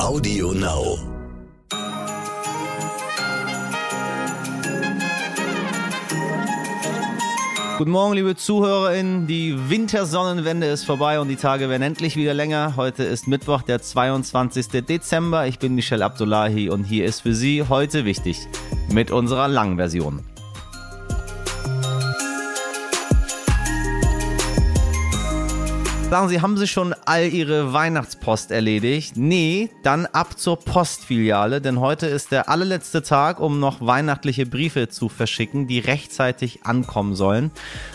Audio 0.00 0.52
Now. 0.52 0.98
Guten 7.76 7.90
Morgen, 7.90 8.14
liebe 8.14 8.34
ZuhörerInnen. 8.34 9.26
Die 9.26 9.68
Wintersonnenwende 9.68 10.66
ist 10.68 10.84
vorbei 10.84 11.20
und 11.20 11.28
die 11.28 11.36
Tage 11.36 11.68
werden 11.68 11.82
endlich 11.82 12.16
wieder 12.16 12.32
länger. 12.32 12.76
Heute 12.76 13.04
ist 13.04 13.28
Mittwoch, 13.28 13.60
der 13.60 13.82
22. 13.82 14.68
Dezember. 14.86 15.46
Ich 15.46 15.58
bin 15.58 15.74
Michelle 15.74 16.04
Abdullahi 16.04 16.70
und 16.70 16.84
hier 16.84 17.04
ist 17.04 17.20
für 17.20 17.34
Sie 17.34 17.62
heute 17.68 18.06
wichtig 18.06 18.38
mit 18.90 19.10
unserer 19.10 19.48
langen 19.48 19.76
Version. 19.76 20.24
Sagen 26.10 26.28
Sie, 26.28 26.40
haben 26.40 26.56
Sie 26.56 26.66
schon 26.66 26.92
all 27.04 27.28
Ihre 27.28 27.72
Weihnachtspost 27.72 28.50
erledigt? 28.50 29.16
Nee, 29.16 29.70
dann 29.84 30.06
ab 30.06 30.36
zur 30.40 30.58
Postfiliale, 30.58 31.60
denn 31.60 31.78
heute 31.78 32.08
ist 32.08 32.32
der 32.32 32.48
allerletzte 32.48 33.04
Tag, 33.04 33.38
um 33.38 33.60
noch 33.60 33.80
weihnachtliche 33.80 34.44
Briefe 34.44 34.88
zu 34.88 35.08
verschicken, 35.08 35.68
die 35.68 35.78
rechtzeitig 35.78 36.66
ankommen 36.66 37.14
sollen. 37.14 37.52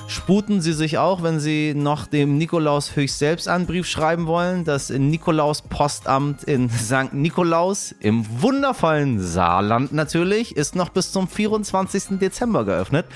Sputen 0.08 0.62
Sie 0.62 0.72
sich 0.72 0.98
auch, 0.98 1.24
wenn 1.24 1.42
Sie 1.42 1.74
noch 1.76 2.08
dem 2.08 2.38
Nikolaus 2.38 2.96
höchst 2.96 3.20
selbst 3.20 3.50
einen 3.50 3.66
Brief 3.66 3.86
schreiben 3.86 4.28
wollen. 4.28 4.64
Das 4.64 4.90
Nikolaus 4.90 5.62
Postamt 5.64 6.46
in 6.46 6.70
St. 6.70 7.12
Nikolaus 7.12 7.94
im 8.00 8.26
wundervollen 8.42 9.20
Saarland 9.20 9.92
natürlich 9.92 10.56
ist 10.56 10.74
noch 10.78 10.88
bis 10.88 11.12
zum 11.12 11.28
24. 11.28 12.18
Dezember 12.18 12.64
geöffnet. 12.64 13.08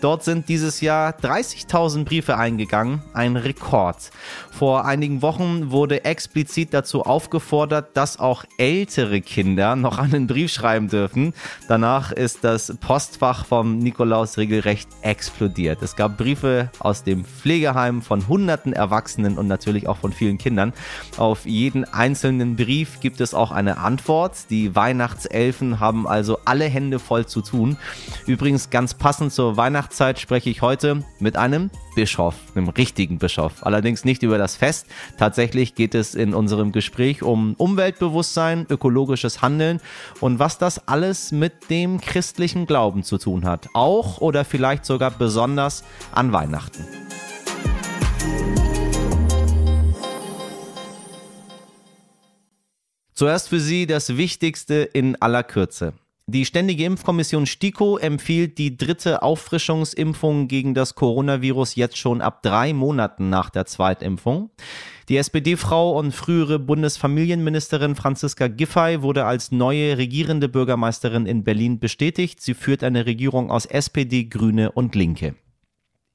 Dort 0.00 0.22
sind 0.22 0.48
dieses 0.48 0.80
Jahr 0.80 1.10
30.000 1.18 2.04
Briefe 2.04 2.36
eingegangen, 2.36 3.02
ein 3.14 3.36
Rekord. 3.36 4.12
Vor 4.50 4.84
einigen 4.84 5.22
Wochen 5.22 5.70
wurde 5.70 6.04
explizit 6.04 6.72
dazu 6.72 7.02
aufgefordert, 7.02 7.96
dass 7.96 8.18
auch 8.18 8.44
ältere 8.58 9.20
Kinder 9.20 9.76
noch 9.76 9.98
einen 9.98 10.26
Brief 10.26 10.52
schreiben 10.52 10.88
dürfen. 10.88 11.34
Danach 11.68 12.12
ist 12.12 12.44
das 12.44 12.76
Postfach 12.80 13.46
vom 13.46 13.78
Nikolaus 13.78 14.38
regelrecht 14.38 14.88
explodiert. 15.02 15.82
Es 15.82 15.96
gab 15.96 16.16
Briefe 16.16 16.70
aus 16.78 17.04
dem 17.04 17.24
Pflegeheim 17.24 18.02
von 18.02 18.28
hunderten 18.28 18.72
Erwachsenen 18.72 19.38
und 19.38 19.46
natürlich 19.46 19.88
auch 19.88 19.98
von 19.98 20.12
vielen 20.12 20.38
Kindern. 20.38 20.72
Auf 21.16 21.46
jeden 21.46 21.84
einzelnen 21.84 22.56
Brief 22.56 23.00
gibt 23.00 23.20
es 23.20 23.34
auch 23.34 23.50
eine 23.50 23.78
Antwort. 23.78 24.50
Die 24.50 24.74
Weihnachtselfen 24.74 25.80
haben 25.80 26.06
also 26.06 26.38
alle 26.44 26.64
Hände 26.66 26.98
voll 26.98 27.26
zu 27.26 27.40
tun. 27.40 27.76
Übrigens 28.26 28.70
ganz 28.70 28.94
passend 28.94 29.32
zur 29.32 29.56
Weihnachtszeit 29.56 30.18
spreche 30.18 30.50
ich 30.50 30.62
heute 30.62 31.04
mit 31.20 31.36
einem 31.36 31.70
Bischof, 31.94 32.34
einem 32.54 32.68
richtigen 32.68 33.18
Bischof. 33.18 33.64
Allerdings 33.64 34.04
nicht 34.04 34.22
über 34.22 34.33
das 34.38 34.56
Fest. 34.56 34.86
Tatsächlich 35.18 35.74
geht 35.74 35.94
es 35.94 36.14
in 36.14 36.34
unserem 36.34 36.72
Gespräch 36.72 37.22
um 37.22 37.54
Umweltbewusstsein, 37.54 38.66
ökologisches 38.68 39.42
Handeln 39.42 39.80
und 40.20 40.38
was 40.38 40.58
das 40.58 40.88
alles 40.88 41.32
mit 41.32 41.70
dem 41.70 42.00
christlichen 42.00 42.66
Glauben 42.66 43.02
zu 43.02 43.18
tun 43.18 43.44
hat. 43.44 43.68
Auch 43.74 44.20
oder 44.20 44.44
vielleicht 44.44 44.84
sogar 44.84 45.10
besonders 45.10 45.84
an 46.12 46.32
Weihnachten. 46.32 46.84
Zuerst 53.14 53.48
für 53.48 53.60
Sie 53.60 53.86
das 53.86 54.16
Wichtigste 54.16 54.74
in 54.74 55.14
aller 55.22 55.44
Kürze. 55.44 55.94
Die 56.26 56.46
Ständige 56.46 56.86
Impfkommission 56.86 57.44
STIKO 57.44 57.98
empfiehlt 57.98 58.56
die 58.56 58.78
dritte 58.78 59.22
Auffrischungsimpfung 59.22 60.48
gegen 60.48 60.72
das 60.72 60.94
Coronavirus 60.94 61.74
jetzt 61.74 61.98
schon 61.98 62.22
ab 62.22 62.42
drei 62.42 62.72
Monaten 62.72 63.28
nach 63.28 63.50
der 63.50 63.66
Zweitimpfung. 63.66 64.48
Die 65.10 65.18
SPD-Frau 65.18 65.98
und 65.98 66.12
frühere 66.12 66.58
Bundesfamilienministerin 66.58 67.94
Franziska 67.94 68.48
Giffey 68.48 69.02
wurde 69.02 69.26
als 69.26 69.52
neue 69.52 69.98
regierende 69.98 70.48
Bürgermeisterin 70.48 71.26
in 71.26 71.44
Berlin 71.44 71.78
bestätigt. 71.78 72.40
Sie 72.40 72.54
führt 72.54 72.82
eine 72.84 73.04
Regierung 73.04 73.50
aus 73.50 73.66
SPD, 73.66 74.24
Grüne 74.24 74.72
und 74.72 74.94
Linke. 74.94 75.34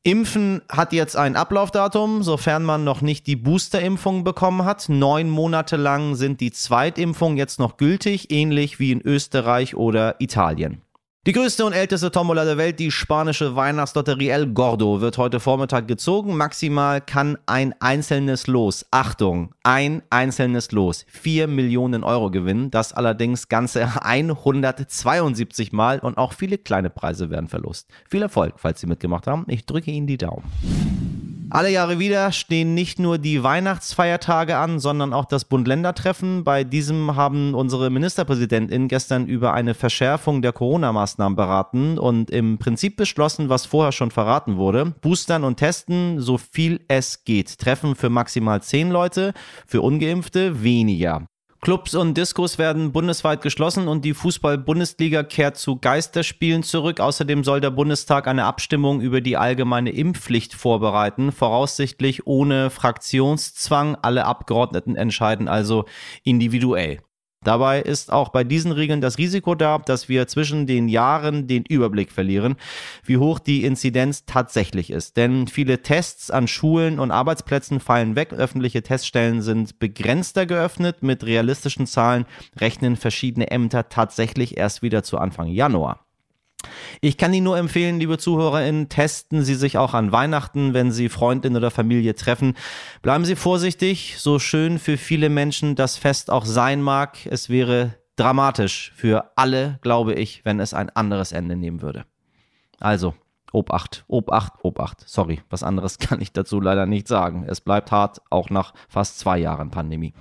Impfen 0.04 0.62
hat 0.70 0.94
jetzt 0.94 1.18
ein 1.18 1.36
Ablaufdatum, 1.36 2.24
sofern 2.24 2.64
man 2.64 2.86
noch 2.86 3.02
nicht 3.02 3.28
die 3.28 3.36
Boosterimpfung 3.36 4.24
bekommen 4.24 4.64
hat. 4.64 4.88
Neun 4.88 5.30
Monate 5.30 5.76
lang 5.76 6.16
sind 6.16 6.40
die 6.40 6.52
Zweitimpfungen 6.52 7.38
jetzt 7.38 7.60
noch 7.60 7.76
gültig, 7.76 8.32
ähnlich 8.32 8.80
wie 8.80 8.94
in 8.94 9.02
Österreich 9.02 9.76
oder 9.76 10.16
Italien. 10.20 10.82
Die 11.28 11.34
größte 11.34 11.66
und 11.66 11.74
älteste 11.74 12.12
Tombola 12.12 12.46
der 12.46 12.58
Welt, 12.58 12.80
die 12.80 12.92
spanische 12.92 13.54
Weihnachtslotterie 13.54 14.30
El 14.30 14.54
Gordo, 14.54 15.02
wird 15.02 15.18
heute 15.18 15.42
Vormittag 15.42 15.86
gezogen. 15.86 16.38
Maximal 16.38 17.02
kann 17.02 17.38
ein 17.46 17.76
einzelnes 17.82 18.48
Los, 18.48 18.86
Achtung, 18.90 19.54
ein 19.62 20.02
einzelnes 20.10 20.72
Los, 20.72 21.06
4 21.10 21.48
Millionen 21.48 22.06
Euro 22.06 22.32
gewinnen. 22.32 22.72
Das 22.72 22.94
allerdings 22.94 23.50
ganze 23.50 24.02
172 24.06 25.74
Mal 25.74 26.00
und 26.00 26.18
auch 26.18 26.32
viele 26.32 26.58
kleine 26.58 26.90
Preise 26.90 27.30
werden 27.30 27.50
verlost. 27.50 27.90
Viel 28.10 28.22
Erfolg, 28.22 28.54
falls 28.56 28.80
Sie 28.80 28.88
mitgemacht 28.88 29.28
haben. 29.28 29.44
Ich 29.50 29.66
drücke 29.66 29.92
Ihnen 29.92 30.08
die 30.08 30.18
Daumen. 30.18 31.19
Alle 31.52 31.72
Jahre 31.72 31.98
wieder 31.98 32.32
stehen 32.32 32.76
nicht 32.76 33.00
nur 33.00 33.18
die 33.18 33.42
Weihnachtsfeiertage 33.42 34.58
an, 34.58 34.80
sondern 34.80 35.14
auch 35.14 35.26
das 35.26 35.46
Bund-Länder-Treffen. 35.46 36.44
Bei 36.44 36.64
diesem 36.64 37.16
haben 37.16 37.56
unsere 37.56 37.90
Ministerpräsidentin 37.90 38.88
gestern 38.88 39.26
über 39.26 39.54
eine 39.54 39.74
Verschärfung 39.74 40.44
der 40.44 40.54
Corona-Maßnahmen 40.54 41.36
beraten 41.36 41.98
und 41.98 42.30
im 42.30 42.60
Prinzip 42.60 42.98
beschlossen, 42.98 43.50
was 43.50 43.66
vorher 43.66 43.92
schon 43.92 44.12
verraten 44.12 44.58
wurde. 44.58 44.94
Boostern 45.02 45.44
und 45.44 45.58
testen, 45.58 46.22
so 46.22 46.38
viel 46.38 46.82
es 46.88 47.24
geht. 47.24 47.58
Treffen 47.58 47.96
für 47.96 48.12
maximal 48.12 48.62
zehn 48.62 48.92
Leute, 48.92 49.34
für 49.66 49.82
ungeimpfte 49.82 50.62
weniger. 50.62 51.28
Clubs 51.62 51.94
und 51.94 52.18
Diskos 52.18 52.58
werden 52.58 52.94
bundesweit 52.94 53.42
geschlossen 53.42 53.90
und 53.90 54.06
die 54.06 54.14
Fußball-Bundesliga 54.14 55.24
kehrt 55.24 55.58
zu 55.58 55.76
Geisterspielen 55.76 56.64
zurück. 56.64 57.02
Außerdem 57.02 57.44
soll 57.44 57.60
der 57.60 57.72
Bundestag 57.72 58.28
eine 58.28 58.46
Abstimmung 58.46 59.02
über 59.02 59.20
die 59.20 59.36
allgemeine 59.36 59.92
Impfpflicht 59.92 60.54
vorbereiten, 60.54 61.34
voraussichtlich 61.34 62.26
ohne 62.26 62.70
Fraktionszwang. 62.70 63.98
Alle 64.02 64.24
Abgeordneten 64.24 64.96
entscheiden 64.96 65.50
also 65.50 65.84
individuell. 66.24 67.00
Dabei 67.44 67.82
ist 67.82 68.12
auch 68.12 68.30
bei 68.30 68.44
diesen 68.44 68.74
Regeln 68.74 69.00
das 69.00 69.18
Risiko 69.18 69.56
da, 69.56 69.78
dass 69.78 70.10
wir 70.10 70.28
zwischen 70.28 70.68
den 70.68 70.90
Jahren 70.90 71.48
den 71.48 71.64
Überblick 71.64 72.12
verlieren, 72.12 72.58
wie 73.06 73.18
hoch 73.18 73.40
die 73.40 73.64
Inzidenz 73.64 74.26
tatsächlich 74.26 74.90
ist. 74.90 75.16
Denn 75.16 75.48
viele 75.48 75.82
Tests 75.82 76.32
an 76.32 76.50
Schulen 76.50 77.00
und 77.00 77.12
Arbeitsplätzen 77.12 77.80
fallen 77.80 78.18
weg. 78.18 78.34
Öffentliche 78.34 78.84
Teststellen 78.84 79.42
sind 79.42 79.80
begrenzter 79.80 80.46
geöffnet. 80.46 81.02
Mit 81.02 81.24
realistischen 81.24 81.88
Zahlen 81.88 82.26
rechnen 82.58 82.98
verschiedene 82.98 83.50
Ämter 83.52 83.88
tatsächlich 83.88 84.58
erst 84.58 84.82
wieder 84.82 85.04
zu 85.04 85.18
Anfang 85.18 85.48
Januar. 85.48 86.09
Ich 87.02 87.18
kann 87.18 87.34
Ihnen 87.34 87.46
nur 87.46 87.58
empfehlen, 87.58 88.00
liebe 88.00 88.18
ZuhörerInnen, 88.18 88.90
testen 88.90 89.44
Sie 89.44 89.56
sich 89.56 89.78
auch 89.78 89.94
an 89.94 90.12
Weihnachten, 90.12 90.74
wenn 90.74 90.92
Sie 90.92 91.10
Freundin 91.10 91.56
oder 91.56 91.72
Familie 91.72 92.16
treffen. 92.16 92.56
Bleiben 93.02 93.26
Sie 93.26 93.36
vorsichtig, 93.36 94.16
so 94.18 94.40
schön 94.40 94.80
für 94.80 94.98
viele 94.98 95.30
Menschen 95.30 95.76
das 95.76 95.98
Fest 95.98 96.30
auch 96.30 96.46
sein 96.46 96.82
mag. 96.82 97.26
Es 97.26 97.50
wäre 97.50 97.96
dramatisch 98.18 98.92
für 98.96 99.32
alle, 99.38 99.80
glaube 99.82 100.14
ich, 100.14 100.44
wenn 100.44 100.60
es 100.60 100.74
ein 100.74 100.90
anderes 100.90 101.32
Ende 101.32 101.56
nehmen 101.56 101.82
würde. 101.82 102.06
Also, 102.80 103.14
Obacht, 103.52 104.04
Obacht, 104.08 104.54
Obacht. 104.64 105.04
Sorry, 105.08 105.42
was 105.50 105.64
anderes 105.64 105.98
kann 106.00 106.22
ich 106.22 106.34
dazu 106.34 106.60
leider 106.60 106.86
nicht 106.86 107.08
sagen. 107.08 107.46
Es 107.48 107.62
bleibt 107.62 107.92
hart, 107.92 108.22
auch 108.30 108.50
nach 108.50 108.74
fast 108.88 109.20
zwei 109.20 109.38
Jahren 109.40 109.72
Pandemie. 109.72 110.14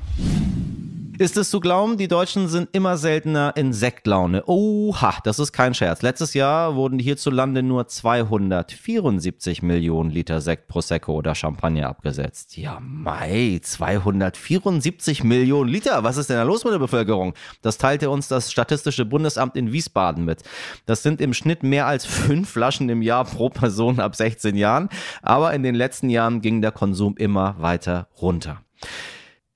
Ist 1.18 1.36
es 1.36 1.50
zu 1.50 1.58
glauben, 1.58 1.96
die 1.96 2.06
Deutschen 2.06 2.46
sind 2.46 2.68
immer 2.70 2.96
seltener 2.96 3.52
in 3.56 3.72
Sektlaune. 3.72 4.44
Oha, 4.46 5.18
das 5.24 5.40
ist 5.40 5.52
kein 5.52 5.74
Scherz. 5.74 6.00
Letztes 6.00 6.32
Jahr 6.32 6.76
wurden 6.76 7.00
hierzulande 7.00 7.64
nur 7.64 7.88
274 7.88 9.62
Millionen 9.62 10.10
Liter 10.10 10.40
Sekt, 10.40 10.68
Prosecco 10.68 11.14
oder 11.14 11.34
Champagner 11.34 11.88
abgesetzt. 11.88 12.56
Ja, 12.56 12.78
Mai, 12.80 13.58
274 13.60 15.24
Millionen 15.24 15.68
Liter. 15.68 16.04
Was 16.04 16.18
ist 16.18 16.30
denn 16.30 16.36
da 16.36 16.44
los 16.44 16.62
mit 16.62 16.72
der 16.72 16.78
Bevölkerung? 16.78 17.34
Das 17.62 17.78
teilte 17.78 18.10
uns 18.10 18.28
das 18.28 18.52
Statistische 18.52 19.04
Bundesamt 19.04 19.56
in 19.56 19.72
Wiesbaden 19.72 20.24
mit. 20.24 20.44
Das 20.86 21.02
sind 21.02 21.20
im 21.20 21.34
Schnitt 21.34 21.64
mehr 21.64 21.88
als 21.88 22.06
fünf 22.06 22.50
Flaschen 22.50 22.88
im 22.90 23.02
Jahr 23.02 23.24
pro 23.24 23.48
Person 23.48 23.98
ab 23.98 24.14
16 24.14 24.54
Jahren. 24.54 24.88
Aber 25.22 25.52
in 25.52 25.64
den 25.64 25.74
letzten 25.74 26.10
Jahren 26.10 26.42
ging 26.42 26.62
der 26.62 26.70
Konsum 26.70 27.16
immer 27.16 27.56
weiter 27.58 28.06
runter. 28.22 28.62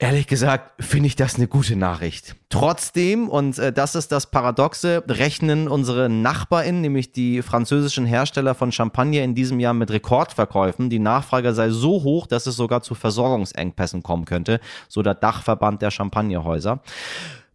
Ehrlich 0.02 0.26
gesagt 0.26 0.82
finde 0.82 1.06
ich 1.06 1.14
das 1.14 1.36
eine 1.36 1.46
gute 1.46 1.76
Nachricht. 1.76 2.34
Trotzdem, 2.48 3.28
und 3.28 3.56
äh, 3.60 3.72
das 3.72 3.94
ist 3.94 4.10
das 4.10 4.32
Paradoxe, 4.32 5.04
rechnen 5.06 5.68
unsere 5.68 6.08
NachbarInnen, 6.08 6.80
nämlich 6.80 7.12
die 7.12 7.40
französischen 7.40 8.04
Hersteller 8.04 8.56
von 8.56 8.72
Champagner, 8.72 9.22
in 9.22 9.36
diesem 9.36 9.60
Jahr 9.60 9.74
mit 9.74 9.92
Rekordverkäufen. 9.92 10.90
Die 10.90 10.98
Nachfrage 10.98 11.54
sei 11.54 11.70
so 11.70 12.02
hoch, 12.02 12.26
dass 12.26 12.48
es 12.48 12.56
sogar 12.56 12.82
zu 12.82 12.96
Versorgungsengpässen 12.96 14.02
kommen 14.02 14.24
könnte, 14.24 14.58
so 14.88 15.02
der 15.02 15.14
Dachverband 15.14 15.82
der 15.82 15.92
Champagnerhäuser. 15.92 16.80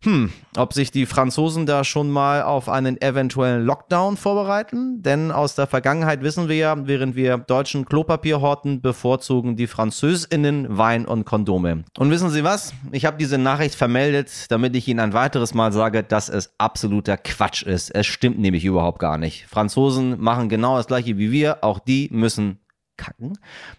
Hm, 0.04 0.32
ob 0.56 0.74
sich 0.74 0.92
die 0.92 1.08
Franzosen 1.08 1.66
da 1.66 1.84
schon 1.84 2.10
mal 2.10 2.44
auf 2.44 2.70
einen 2.70 3.02
eventuellen 3.02 3.66
Lockdown 3.66 4.16
vorbereiten? 4.16 5.02
Denn 5.02 5.32
aus 5.32 5.56
der 5.56 5.66
Vergangenheit 5.66 6.22
wissen 6.22 6.48
wir 6.48 6.56
ja, 6.56 6.88
während 6.88 7.16
wir 7.16 7.38
Deutschen 7.38 7.86
Klopapier 7.86 8.40
horten, 8.40 8.82
bevorzugen 8.82 9.56
die 9.56 9.68
Französinnen 9.68 10.78
Wein 10.78 11.06
und 11.06 11.26
Kondome. 11.26 11.84
Und 11.98 12.12
wissen 12.12 12.30
Sie 12.30 12.44
was? 12.44 12.74
Ich 12.92 13.06
habe 13.06 13.18
diese 13.18 13.40
Nachricht 13.40 13.74
vermeldet, 13.74 14.46
damit 14.50 14.76
ich 14.76 14.88
Ihnen 14.88 15.00
ein 15.00 15.14
weiteres 15.14 15.56
Mal 15.56 15.74
sage, 15.74 16.04
dass 16.04 16.30
es 16.30 16.54
absoluter 16.60 17.18
Quatsch 17.18 17.64
ist. 17.64 17.90
Es 17.90 18.06
stimmt 18.06 18.38
nämlich 18.38 18.66
überhaupt 18.66 19.00
gar 19.00 19.18
nicht. 19.18 19.48
Franzosen 19.48 20.22
machen 20.22 20.48
genau 20.48 20.78
das 20.78 20.88
gleiche 20.88 21.18
wie 21.18 21.32
wir, 21.32 21.64
auch 21.64 21.80
die 21.80 22.08
müssen 22.12 22.60
kacken. 22.98 23.38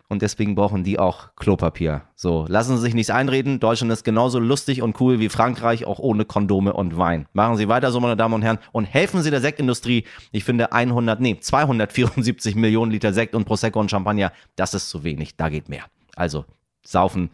Und 0.09 0.23
deswegen 0.23 0.55
brauchen 0.55 0.85
die 0.85 0.99
auch 0.99 1.35
Klopapier. 1.37 2.03
So, 2.15 2.47
lassen 2.49 2.77
Sie 2.77 2.83
sich 2.83 2.95
nichts 2.95 3.11
einreden. 3.11 3.61
Deutschland 3.61 3.93
ist 3.93 4.05
genauso 4.05 4.39
lustig 4.39 4.83
und 4.83 5.01
cool 5.01 5.19
wie 5.19 5.29
Frankreich, 5.29 5.85
auch 5.85 5.99
ohne 5.99 6.25
Kondome 6.25 6.73
und 6.73 6.97
Wein. 6.97 7.27
Machen 7.33 7.57
Sie 7.57 7.69
weiter 7.69 7.91
so, 7.91 8.01
meine 8.01 8.17
Damen 8.17 8.35
und 8.35 8.43
Herren, 8.43 8.59
und 8.73 8.85
helfen 8.85 9.23
Sie 9.23 9.31
der 9.31 9.41
Sektindustrie. 9.41 10.05
Ich 10.33 10.45
finde 10.45 10.73
100, 10.73 11.21
nee, 11.21 11.39
274 11.39 12.55
Millionen 12.57 12.91
Liter 12.91 13.13
Sekt 13.13 13.35
und 13.35 13.45
Prosecco 13.45 13.81
und 13.81 13.91
Champagner, 13.91 14.33
das 14.57 14.75
ist 14.75 14.89
zu 14.89 15.05
wenig. 15.05 15.37
Da 15.37 15.49
geht 15.49 15.69
mehr. 15.69 15.85
Also, 16.17 16.45
saufen, 16.85 17.31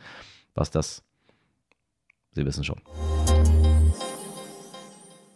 was 0.55 0.71
das, 0.71 1.03
Sie 2.33 2.45
wissen 2.45 2.65
schon 2.65 2.81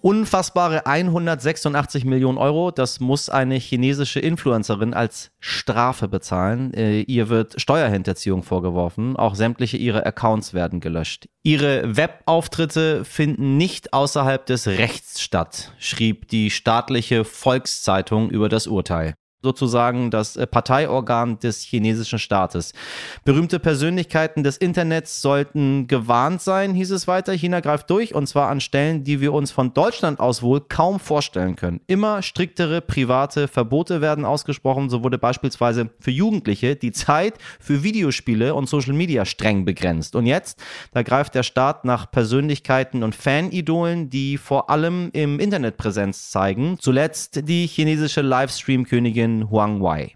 unfassbare 0.00 0.87
186 0.87 2.05
Millionen 2.05 2.39
Euro. 2.39 2.71
Das 2.71 3.00
muss 3.00 3.29
eine 3.29 3.56
chinesische 3.56 4.21
Influencerin 4.21 4.95
als 4.95 5.31
Strafe 5.41 6.09
bezahlen. 6.09 6.73
Äh, 6.75 7.00
ihr 7.00 7.29
wird 7.29 7.61
Steuerhinterziehung 7.61 8.43
vorgeworfen. 8.43 9.17
Auch 9.17 9.35
sämtliche 9.35 9.77
ihre 9.77 10.06
Accounts 10.06 10.55
werden 10.55 10.81
gelöscht. 10.81 11.29
Ihre 11.43 11.97
Webauftritte 11.97 13.05
finden 13.05 13.56
nicht 13.56 13.93
außerhalb 13.93 14.45
des 14.47 14.67
Rechts 14.67 15.21
statt, 15.21 15.73
schrieb 15.79 16.29
die 16.29 16.50
staatliche 16.50 17.25
Volkszeitung 17.25 18.31
über 18.31 18.49
das 18.49 18.67
Urteil 18.67 19.15
sozusagen 19.43 20.11
das 20.11 20.37
äh, 20.37 20.46
Parteiorgan 20.46 21.38
des 21.38 21.62
chinesischen 21.62 22.19
Staates. 22.19 22.73
Berühmte 23.25 23.61
Persönlichkeiten 23.61 24.43
des 24.43 24.56
Internets 24.56 25.23
sollten 25.23 25.87
gewarnt 25.87 26.43
sein, 26.43 26.75
hieß 26.75 26.90
es 26.90 27.06
weiter. 27.06 27.32
China 27.32 27.61
greift 27.61 27.88
durch 27.90 28.14
und 28.14 28.26
zwar 28.26 28.49
an 28.49 28.61
Stellen, 28.61 29.05
die 29.05 29.20
wir 29.20 29.32
uns 29.32 29.50
von 29.50 29.75
Deutschland 29.75 30.19
aus 30.19 30.43
wohl 30.43 30.61
kaum 30.61 30.99
vorstellen 30.99 31.55
können. 31.55 31.81
Immer 31.87 32.23
striktere 32.23 32.81
private 32.81 33.46
Verbote 33.46 34.00
werden 34.00 34.25
ausgesprochen. 34.25 34.90
So 34.90 35.05
wurde 35.05 35.19
beispielsweise 35.19 35.90
für 36.00 36.11
Jugendliche 36.11 36.75
die 36.75 36.93
Zeit 36.93 37.35
für 37.61 37.85
Videospiele 37.85 38.55
und 38.55 38.69
Social 38.69 38.94
Media 38.94 39.25
streng 39.25 39.64
begrenzt. 39.64 40.17
Und 40.17 40.26
jetzt, 40.26 40.61
da 40.93 41.02
greift 41.02 41.35
der 41.37 41.44
Staat 41.44 41.85
nach 41.85 42.11
Persönlichkeiten 42.11 43.05
und 43.05 43.14
Fanidolen, 43.14 44.11
die 44.11 44.37
vor 44.37 44.70
allem 44.70 45.11
im 45.12 45.38
Internet 45.38 45.76
Präsenz 45.76 46.31
zeigen. 46.31 46.76
Zuletzt 46.81 47.49
die 47.49 47.67
chinesische 47.67 48.23
Livestream-Königin 48.23 49.28
Königin 49.29 49.51
Huang 49.51 49.83
Wei. 49.83 50.15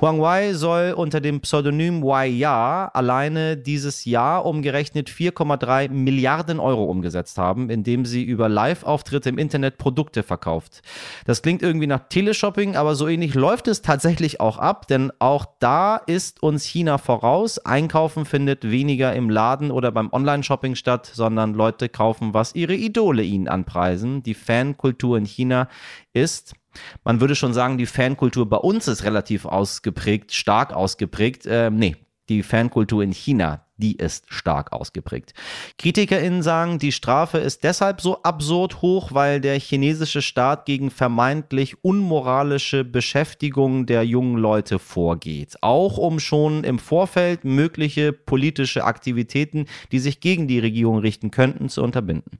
Huang 0.00 0.20
Wei 0.20 0.54
soll 0.54 0.92
unter 0.96 1.20
dem 1.20 1.40
Pseudonym 1.40 2.02
Wei 2.02 2.26
Ya 2.26 2.90
alleine 2.92 3.56
dieses 3.56 4.04
Jahr 4.04 4.44
umgerechnet 4.44 5.08
4,3 5.08 5.88
Milliarden 5.88 6.58
Euro 6.58 6.84
umgesetzt 6.86 7.38
haben, 7.38 7.70
indem 7.70 8.04
sie 8.04 8.24
über 8.24 8.48
Live-Auftritte 8.48 9.28
im 9.28 9.38
Internet 9.38 9.78
Produkte 9.78 10.24
verkauft. 10.24 10.82
Das 11.26 11.42
klingt 11.42 11.62
irgendwie 11.62 11.86
nach 11.86 12.08
Teleshopping, 12.08 12.74
aber 12.74 12.96
so 12.96 13.06
ähnlich 13.06 13.34
läuft 13.34 13.68
es 13.68 13.82
tatsächlich 13.82 14.40
auch 14.40 14.58
ab, 14.58 14.88
denn 14.88 15.12
auch 15.20 15.46
da 15.60 15.96
ist 15.96 16.42
uns 16.42 16.64
China 16.64 16.98
voraus. 16.98 17.64
Einkaufen 17.64 18.24
findet 18.24 18.68
weniger 18.68 19.14
im 19.14 19.30
Laden 19.30 19.70
oder 19.70 19.92
beim 19.92 20.12
Online-Shopping 20.12 20.74
statt, 20.74 21.08
sondern 21.14 21.54
Leute 21.54 21.88
kaufen, 21.88 22.34
was 22.34 22.56
ihre 22.56 22.74
Idole 22.74 23.22
ihnen 23.22 23.46
anpreisen. 23.46 24.24
Die 24.24 24.34
Fankultur 24.34 25.18
in 25.18 25.24
China 25.24 25.68
ist 26.12 26.56
man 27.04 27.20
würde 27.20 27.34
schon 27.34 27.54
sagen, 27.54 27.78
die 27.78 27.86
Fankultur 27.86 28.48
bei 28.48 28.56
uns 28.56 28.88
ist 28.88 29.04
relativ 29.04 29.44
ausgeprägt, 29.44 30.32
stark 30.32 30.72
ausgeprägt. 30.72 31.44
Ähm, 31.46 31.76
nee, 31.76 31.96
die 32.28 32.42
Fankultur 32.42 33.02
in 33.02 33.12
China, 33.12 33.66
die 33.76 33.96
ist 33.96 34.24
stark 34.28 34.72
ausgeprägt. 34.72 35.34
KritikerInnen 35.78 36.42
sagen, 36.42 36.78
die 36.78 36.92
Strafe 36.92 37.38
ist 37.38 37.64
deshalb 37.64 38.00
so 38.00 38.22
absurd 38.22 38.82
hoch, 38.82 39.12
weil 39.12 39.40
der 39.40 39.58
chinesische 39.58 40.22
Staat 40.22 40.64
gegen 40.64 40.90
vermeintlich 40.90 41.84
unmoralische 41.84 42.84
Beschäftigung 42.84 43.86
der 43.86 44.04
jungen 44.04 44.38
Leute 44.38 44.78
vorgeht. 44.78 45.56
Auch 45.60 45.98
um 45.98 46.18
schon 46.18 46.64
im 46.64 46.78
Vorfeld 46.78 47.44
mögliche 47.44 48.12
politische 48.12 48.84
Aktivitäten, 48.84 49.66
die 49.92 49.98
sich 49.98 50.20
gegen 50.20 50.48
die 50.48 50.60
Regierung 50.60 50.98
richten 50.98 51.30
könnten, 51.30 51.68
zu 51.68 51.82
unterbinden. 51.82 52.38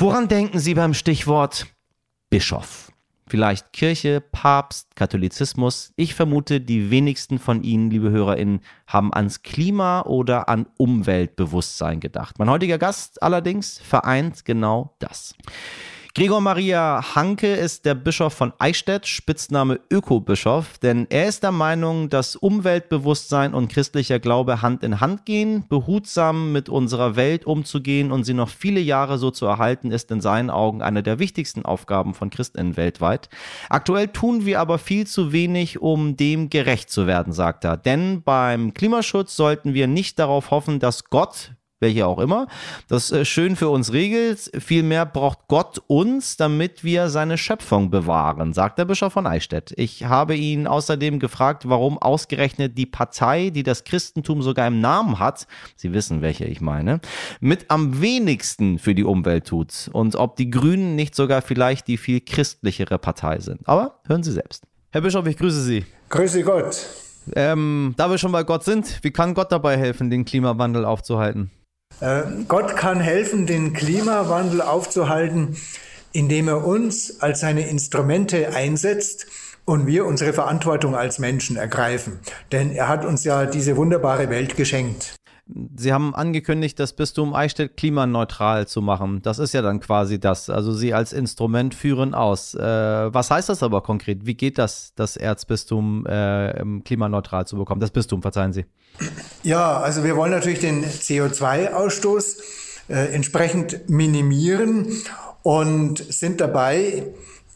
Woran 0.00 0.28
denken 0.28 0.58
Sie 0.58 0.72
beim 0.72 0.94
Stichwort 0.94 1.66
Bischof? 2.30 2.90
Vielleicht 3.26 3.74
Kirche, 3.74 4.22
Papst, 4.22 4.96
Katholizismus. 4.96 5.92
Ich 5.94 6.14
vermute, 6.14 6.62
die 6.62 6.90
wenigsten 6.90 7.38
von 7.38 7.62
Ihnen, 7.62 7.90
liebe 7.90 8.08
HörerInnen, 8.08 8.60
haben 8.86 9.12
ans 9.12 9.42
Klima 9.42 10.00
oder 10.00 10.48
an 10.48 10.66
Umweltbewusstsein 10.78 12.00
gedacht. 12.00 12.38
Mein 12.38 12.48
heutiger 12.48 12.78
Gast 12.78 13.22
allerdings 13.22 13.78
vereint 13.78 14.46
genau 14.46 14.96
das. 15.00 15.34
Gregor 16.12 16.40
Maria 16.40 17.14
Hanke 17.14 17.54
ist 17.54 17.84
der 17.84 17.94
Bischof 17.94 18.34
von 18.34 18.52
Eichstätt, 18.58 19.06
Spitzname 19.06 19.78
Ökobischof, 19.92 20.76
denn 20.78 21.06
er 21.08 21.28
ist 21.28 21.44
der 21.44 21.52
Meinung, 21.52 22.08
dass 22.08 22.34
Umweltbewusstsein 22.34 23.54
und 23.54 23.68
christlicher 23.68 24.18
Glaube 24.18 24.60
Hand 24.60 24.82
in 24.82 25.00
Hand 25.00 25.24
gehen. 25.24 25.66
Behutsam 25.68 26.50
mit 26.50 26.68
unserer 26.68 27.14
Welt 27.14 27.46
umzugehen 27.46 28.10
und 28.10 28.24
sie 28.24 28.34
noch 28.34 28.48
viele 28.48 28.80
Jahre 28.80 29.18
so 29.18 29.30
zu 29.30 29.46
erhalten, 29.46 29.92
ist 29.92 30.10
in 30.10 30.20
seinen 30.20 30.50
Augen 30.50 30.82
eine 30.82 31.04
der 31.04 31.20
wichtigsten 31.20 31.64
Aufgaben 31.64 32.12
von 32.12 32.28
Christinnen 32.28 32.76
weltweit. 32.76 33.28
Aktuell 33.68 34.08
tun 34.08 34.44
wir 34.44 34.58
aber 34.58 34.78
viel 34.78 35.06
zu 35.06 35.30
wenig, 35.30 35.80
um 35.80 36.16
dem 36.16 36.50
gerecht 36.50 36.90
zu 36.90 37.06
werden, 37.06 37.32
sagt 37.32 37.64
er. 37.64 37.76
Denn 37.76 38.24
beim 38.24 38.74
Klimaschutz 38.74 39.36
sollten 39.36 39.74
wir 39.74 39.86
nicht 39.86 40.18
darauf 40.18 40.50
hoffen, 40.50 40.80
dass 40.80 41.04
Gott, 41.04 41.52
welche 41.80 42.06
auch 42.06 42.18
immer, 42.18 42.46
das 42.88 43.10
äh, 43.10 43.24
schön 43.24 43.56
für 43.56 43.68
uns 43.68 43.92
regelt. 43.92 44.50
Vielmehr 44.58 45.06
braucht 45.06 45.40
Gott 45.48 45.82
uns, 45.86 46.36
damit 46.36 46.84
wir 46.84 47.08
seine 47.08 47.38
Schöpfung 47.38 47.90
bewahren, 47.90 48.52
sagt 48.52 48.78
der 48.78 48.84
Bischof 48.84 49.12
von 49.12 49.26
Eichstätt. 49.26 49.72
Ich 49.76 50.04
habe 50.04 50.36
ihn 50.36 50.66
außerdem 50.66 51.18
gefragt, 51.18 51.68
warum 51.68 51.98
ausgerechnet 51.98 52.76
die 52.76 52.86
Partei, 52.86 53.50
die 53.50 53.62
das 53.62 53.84
Christentum 53.84 54.42
sogar 54.42 54.66
im 54.66 54.80
Namen 54.80 55.18
hat, 55.18 55.46
Sie 55.76 55.92
wissen, 55.92 56.22
welche 56.22 56.44
ich 56.44 56.60
meine, 56.60 57.00
mit 57.40 57.70
am 57.70 58.00
wenigsten 58.00 58.78
für 58.78 58.94
die 58.94 59.04
Umwelt 59.04 59.46
tut 59.46 59.90
und 59.92 60.16
ob 60.16 60.36
die 60.36 60.50
Grünen 60.50 60.96
nicht 60.96 61.14
sogar 61.14 61.42
vielleicht 61.42 61.88
die 61.88 61.96
viel 61.96 62.20
christlichere 62.20 62.98
Partei 62.98 63.40
sind. 63.40 63.66
Aber 63.66 64.00
hören 64.06 64.22
Sie 64.22 64.32
selbst. 64.32 64.64
Herr 64.90 65.00
Bischof, 65.00 65.26
ich 65.26 65.36
grüße 65.36 65.62
Sie. 65.62 65.84
Grüße 66.08 66.42
Gott. 66.42 66.86
Ähm, 67.36 67.94
da 67.96 68.10
wir 68.10 68.18
schon 68.18 68.32
bei 68.32 68.42
Gott 68.42 68.64
sind, 68.64 68.98
wie 69.02 69.10
kann 69.10 69.34
Gott 69.34 69.52
dabei 69.52 69.76
helfen, 69.76 70.10
den 70.10 70.24
Klimawandel 70.24 70.84
aufzuhalten? 70.84 71.50
Äh, 72.00 72.22
Gott 72.48 72.76
kann 72.76 73.00
helfen, 73.00 73.46
den 73.46 73.72
Klimawandel 73.72 74.62
aufzuhalten, 74.62 75.56
indem 76.12 76.48
er 76.48 76.66
uns 76.66 77.20
als 77.20 77.40
seine 77.40 77.68
Instrumente 77.68 78.54
einsetzt 78.54 79.26
und 79.64 79.86
wir 79.86 80.06
unsere 80.06 80.32
Verantwortung 80.32 80.96
als 80.96 81.18
Menschen 81.18 81.56
ergreifen. 81.56 82.18
Denn 82.52 82.72
er 82.72 82.88
hat 82.88 83.04
uns 83.04 83.24
ja 83.24 83.46
diese 83.46 83.76
wunderbare 83.76 84.30
Welt 84.30 84.56
geschenkt. 84.56 85.19
Sie 85.76 85.92
haben 85.92 86.14
angekündigt, 86.14 86.78
das 86.78 86.92
Bistum 86.92 87.34
Eichstätt 87.34 87.76
klimaneutral 87.76 88.68
zu 88.68 88.82
machen. 88.82 89.22
Das 89.22 89.38
ist 89.38 89.54
ja 89.54 89.62
dann 89.62 89.80
quasi 89.80 90.20
das. 90.20 90.50
Also 90.50 90.72
Sie 90.72 90.94
als 90.94 91.12
Instrument 91.12 91.74
führen 91.74 92.14
aus. 92.14 92.54
Äh, 92.54 92.60
was 92.60 93.30
heißt 93.30 93.48
das 93.48 93.62
aber 93.62 93.82
konkret? 93.82 94.26
Wie 94.26 94.34
geht 94.34 94.58
das, 94.58 94.92
das 94.96 95.16
Erzbistum 95.16 96.06
äh, 96.06 96.64
klimaneutral 96.84 97.46
zu 97.46 97.56
bekommen? 97.56 97.80
Das 97.80 97.90
Bistum, 97.90 98.22
verzeihen 98.22 98.52
Sie. 98.52 98.66
Ja, 99.42 99.78
also 99.78 100.04
wir 100.04 100.16
wollen 100.16 100.32
natürlich 100.32 100.60
den 100.60 100.84
CO2-Ausstoß 100.84 102.36
äh, 102.88 103.14
entsprechend 103.14 103.88
minimieren 103.88 104.88
und 105.42 105.98
sind 105.98 106.40
dabei, 106.40 107.04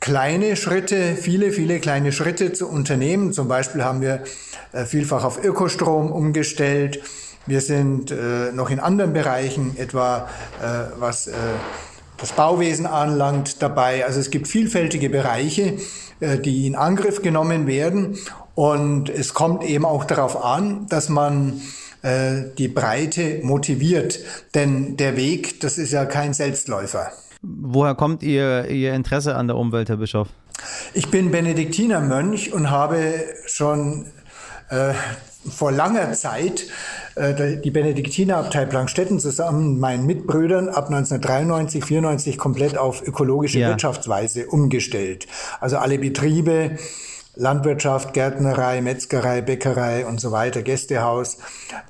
kleine 0.01 0.57
Schritte, 0.57 1.17
viele, 1.17 1.51
viele 1.51 1.81
kleine 1.81 2.13
Schritte 2.13 2.53
zu 2.53 2.69
unternehmen. 2.69 3.33
Zum 3.33 3.49
Beispiel 3.49 3.83
haben 3.85 4.01
wir 4.01 4.23
äh, 4.73 4.85
vielfach 4.85 5.25
auf 5.25 5.43
Ökostrom 5.43 6.13
umgestellt. 6.13 7.01
Wir 7.47 7.61
sind 7.61 8.11
äh, 8.11 8.53
noch 8.53 8.71
in 8.71 8.81
anderen 8.81 9.13
Bereichen, 9.13 9.77
etwa 9.77 10.29
äh, 10.63 10.99
was 10.99 11.27
äh, 11.27 11.33
das 12.17 12.33
Bauwesen 12.33 12.87
anlangt, 12.87 13.63
dabei. 13.63 14.07
Also 14.07 14.21
es 14.21 14.31
gibt 14.31 14.49
vielfältige 14.49 15.11
Bereiche, 15.11 15.77
äh, 16.21 16.39
die 16.39 16.67
in 16.67 16.75
Angriff 16.75 17.21
genommen 17.21 17.67
werden. 17.67 18.17
Und 18.55 19.11
es 19.11 19.35
kommt 19.35 19.65
eben 19.65 19.85
auch 19.85 20.05
darauf 20.05 20.43
an, 20.43 20.87
dass 20.89 21.09
man 21.09 21.61
äh, 22.03 22.45
die 22.57 22.69
Breite 22.69 23.41
motiviert. 23.43 24.21
Denn 24.55 24.97
der 24.97 25.17
Weg, 25.17 25.61
das 25.61 25.77
ist 25.77 25.93
ja 25.93 26.07
kein 26.07 26.33
Selbstläufer. 26.33 27.13
Woher 27.43 27.95
kommt 27.95 28.23
Ihr, 28.23 28.69
Ihr 28.71 28.95
Interesse 28.95 29.35
an 29.37 29.49
der 29.49 29.57
Umwelt, 29.57 29.91
Herr 29.91 29.99
Bischof? 29.99 30.29
Ich 30.95 31.11
bin 31.11 31.31
Benediktinermönch 31.31 32.55
und 32.55 32.71
habe 32.71 33.25
schon 33.47 34.07
äh, 34.71 34.95
vor 35.51 35.73
langer 35.73 36.13
Zeit 36.13 36.67
äh, 37.16 37.56
die 37.59 37.71
Benediktinerabtei 37.71 38.64
Plankstetten 38.66 39.21
zusammen 39.21 39.73
mit 39.73 39.80
meinen 39.80 40.06
Mitbrüdern 40.06 40.68
ab 40.68 40.87
1993, 40.87 41.85
94 41.85 42.38
komplett 42.38 42.76
auf 42.76 43.06
ökologische 43.06 43.59
ja. 43.59 43.68
Wirtschaftsweise 43.68 44.47
umgestellt. 44.47 45.26
Also 45.61 45.78
alle 45.78 45.99
Betriebe, 45.99 46.76
Landwirtschaft, 47.37 48.14
Gärtnerei, 48.14 48.80
Metzgerei, 48.80 49.40
Bäckerei 49.40 50.06
und 50.06 50.21
so 50.21 50.30
weiter, 50.30 50.62
Gästehaus. 50.62 51.38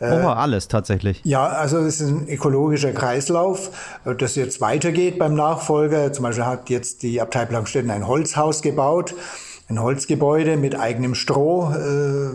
Äh, 0.00 0.22
oh, 0.22 0.28
alles 0.28 0.68
tatsächlich. 0.68 1.20
Ja, 1.24 1.46
also 1.46 1.78
es 1.78 2.00
ist 2.00 2.08
ein 2.08 2.28
ökologischer 2.28 2.92
Kreislauf, 2.92 3.70
äh, 4.04 4.14
das 4.14 4.36
jetzt 4.36 4.60
weitergeht 4.60 5.18
beim 5.18 5.34
Nachfolger. 5.34 6.12
Zum 6.12 6.22
Beispiel 6.22 6.46
hat 6.46 6.70
jetzt 6.70 7.02
die 7.02 7.20
Abtei 7.20 7.44
Plankstetten 7.44 7.90
ein 7.90 8.06
Holzhaus 8.06 8.62
gebaut, 8.62 9.14
ein 9.68 9.80
Holzgebäude 9.80 10.56
mit 10.56 10.78
eigenem 10.78 11.14
Stroh 11.14 11.70
äh, 11.72 12.30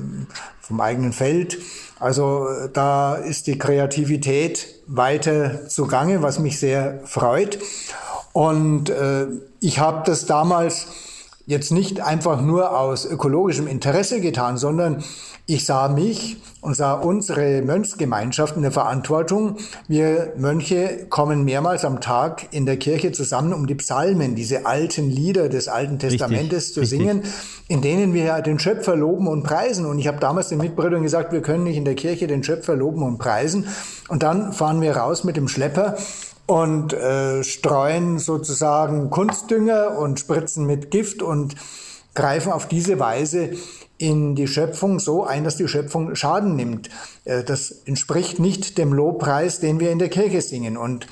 vom 0.59 0.81
eigenen 0.81 1.13
Feld. 1.13 1.57
Also 1.99 2.47
äh, 2.47 2.69
da 2.71 3.15
ist 3.15 3.47
die 3.47 3.57
Kreativität 3.57 4.67
weiter 4.87 5.67
zugange, 5.67 6.21
was 6.21 6.39
mich 6.39 6.59
sehr 6.59 7.01
freut. 7.05 7.59
Und 8.33 8.89
äh, 8.89 9.27
ich 9.59 9.79
habe 9.79 10.03
das 10.05 10.25
damals 10.25 10.87
jetzt 11.49 11.71
nicht 11.71 11.99
einfach 11.99 12.41
nur 12.41 12.77
aus 12.77 13.05
ökologischem 13.05 13.65
Interesse 13.65 14.21
getan, 14.21 14.57
sondern 14.57 15.03
ich 15.47 15.65
sah 15.65 15.87
mich 15.87 16.37
und 16.61 16.75
sah 16.75 16.93
unsere 16.93 17.63
Mönchsgemeinschaft 17.63 18.55
in 18.55 18.61
der 18.61 18.71
Verantwortung. 18.71 19.55
Wir 19.87 20.33
Mönche 20.37 21.07
kommen 21.09 21.45
mehrmals 21.45 21.85
am 21.85 22.01
Tag 22.01 22.49
in 22.51 22.67
der 22.67 22.77
Kirche 22.77 23.11
zusammen, 23.13 23.53
um 23.53 23.65
die 23.65 23.73
Psalmen, 23.73 24.35
diese 24.35 24.67
alten 24.67 25.09
Lieder 25.09 25.49
des 25.49 25.67
Alten 25.67 25.97
Testamentes 25.97 26.67
richtig, 26.67 26.73
zu 26.75 26.79
richtig. 26.81 26.99
singen, 26.99 27.23
in 27.67 27.81
denen 27.81 28.13
wir 28.13 28.43
den 28.43 28.59
Schöpfer 28.59 28.95
loben 28.95 29.27
und 29.27 29.41
preisen. 29.41 29.87
Und 29.87 29.97
ich 29.97 30.07
habe 30.07 30.19
damals 30.19 30.49
den 30.49 30.59
Mitbrüdern 30.59 31.01
gesagt, 31.01 31.31
wir 31.33 31.41
können 31.41 31.63
nicht 31.63 31.77
in 31.77 31.85
der 31.85 31.95
Kirche 31.95 32.27
den 32.27 32.43
Schöpfer 32.43 32.75
loben 32.75 33.01
und 33.01 33.17
preisen. 33.17 33.65
Und 34.07 34.21
dann 34.21 34.53
fahren 34.53 34.81
wir 34.81 34.97
raus 34.97 35.23
mit 35.23 35.35
dem 35.35 35.47
Schlepper 35.47 35.97
und 36.49 36.93
äh, 36.93 37.43
streuen 37.43 38.17
sozusagen 38.17 39.11
Kunstdünger 39.11 39.99
und 39.99 40.19
spritzen 40.19 40.65
mit 40.65 40.89
Gift 40.89 41.21
und 41.21 41.53
greifen 42.15 42.51
auf 42.51 42.67
diese 42.67 42.99
Weise 42.99 43.51
in 43.99 44.33
die 44.33 44.47
Schöpfung 44.47 44.97
so 44.97 45.23
ein, 45.23 45.43
dass 45.43 45.57
die 45.57 45.67
Schöpfung 45.67 46.15
Schaden 46.15 46.55
nimmt. 46.55 46.89
Äh, 47.23 47.43
das 47.43 47.69
entspricht 47.85 48.39
nicht 48.39 48.79
dem 48.79 48.93
Lobpreis, 48.93 49.59
den 49.59 49.79
wir 49.79 49.91
in 49.91 49.99
der 49.99 50.09
Kirche 50.09 50.41
singen. 50.41 50.75
Und 50.75 51.05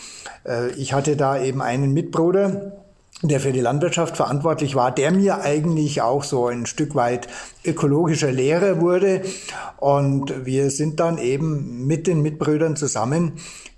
äh, 0.44 0.72
ich 0.72 0.94
hatte 0.94 1.16
da 1.16 1.40
eben 1.40 1.62
einen 1.62 1.94
Mitbruder, 1.94 2.87
der 3.24 3.40
für 3.40 3.52
die 3.52 3.62
Landwirtschaft 3.62 4.16
verantwortlich 4.16 4.76
war, 4.76 4.92
der 4.92 5.12
mir 5.12 5.42
eigentlich 5.42 6.02
auch 6.02 6.24
so 6.24 6.48
ein 6.48 6.68
Stück 6.68 6.94
weit 6.94 7.28
ökologischer 7.66 8.32
Lehrer 8.32 8.80
wurde. 8.80 9.22
Und 9.78 10.46
wir 10.46 10.70
sind 10.70 11.00
dann 11.00 11.18
eben 11.18 11.88
mit 11.88 12.06
den 12.06 12.22
Mitbrüdern 12.22 12.76
zusammen 12.76 13.34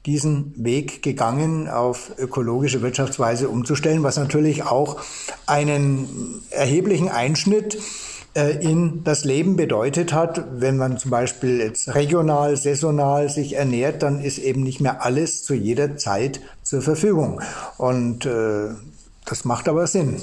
diesen 0.05 0.53
Weg 0.57 1.03
gegangen, 1.03 1.69
auf 1.69 2.11
ökologische 2.17 2.81
Wirtschaftsweise 2.81 3.49
umzustellen, 3.49 4.03
was 4.03 4.17
natürlich 4.17 4.63
auch 4.63 4.97
einen 5.45 6.41
erheblichen 6.49 7.09
Einschnitt 7.09 7.77
äh, 8.33 8.63
in 8.63 9.03
das 9.03 9.25
Leben 9.25 9.55
bedeutet 9.55 10.13
hat. 10.13 10.45
Wenn 10.53 10.77
man 10.77 10.97
zum 10.97 11.11
Beispiel 11.11 11.59
jetzt 11.59 11.95
regional, 11.95 12.55
saisonal 12.57 13.29
sich 13.29 13.53
ernährt, 13.53 14.03
dann 14.03 14.21
ist 14.21 14.37
eben 14.37 14.63
nicht 14.63 14.81
mehr 14.81 15.03
alles 15.03 15.43
zu 15.43 15.53
jeder 15.53 15.97
Zeit 15.97 16.39
zur 16.63 16.81
Verfügung. 16.81 17.41
Und 17.77 18.25
äh, 18.25 18.69
das 19.29 19.45
macht 19.45 19.67
aber 19.69 19.87
Sinn. 19.87 20.17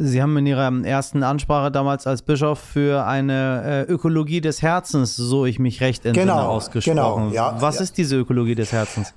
Sie 0.00 0.22
haben 0.22 0.36
in 0.36 0.46
Ihrer 0.46 0.72
ersten 0.84 1.24
Ansprache 1.24 1.72
damals 1.72 2.06
als 2.06 2.22
Bischof 2.22 2.60
für 2.60 3.04
eine 3.04 3.86
äh, 3.88 3.92
Ökologie 3.92 4.40
des 4.40 4.62
Herzens, 4.62 5.16
so 5.16 5.44
ich 5.44 5.58
mich 5.58 5.80
recht 5.80 6.06
entsinne, 6.06 6.26
genau, 6.26 6.46
ausgesprochen. 6.46 7.30
Genau, 7.30 7.34
ja, 7.34 7.60
Was 7.60 7.76
ja. 7.76 7.82
ist 7.82 7.98
diese 7.98 8.16
Ökologie 8.16 8.54
des 8.54 8.70
Herzens? 8.70 9.12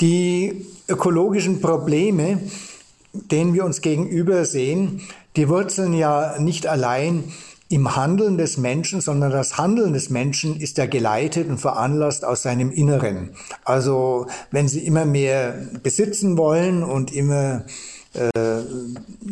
Die 0.00 0.64
ökologischen 0.88 1.60
Probleme, 1.60 2.40
denen 3.12 3.52
wir 3.52 3.66
uns 3.66 3.82
gegenüber 3.82 4.46
sehen, 4.46 5.02
die 5.36 5.48
wurzeln 5.50 5.92
ja 5.92 6.38
nicht 6.38 6.66
allein 6.66 7.24
im 7.68 7.94
Handeln 7.96 8.38
des 8.38 8.56
Menschen, 8.56 9.00
sondern 9.00 9.30
das 9.30 9.58
Handeln 9.58 9.92
des 9.92 10.08
Menschen 10.08 10.58
ist 10.58 10.78
ja 10.78 10.86
geleitet 10.86 11.48
und 11.48 11.58
veranlasst 11.58 12.24
aus 12.24 12.42
seinem 12.42 12.70
Inneren. 12.70 13.30
Also 13.64 14.26
wenn 14.50 14.68
Sie 14.68 14.86
immer 14.86 15.04
mehr 15.04 15.68
besitzen 15.82 16.38
wollen 16.38 16.82
und 16.82 17.12
immer 17.12 17.64
äh, 18.14 18.30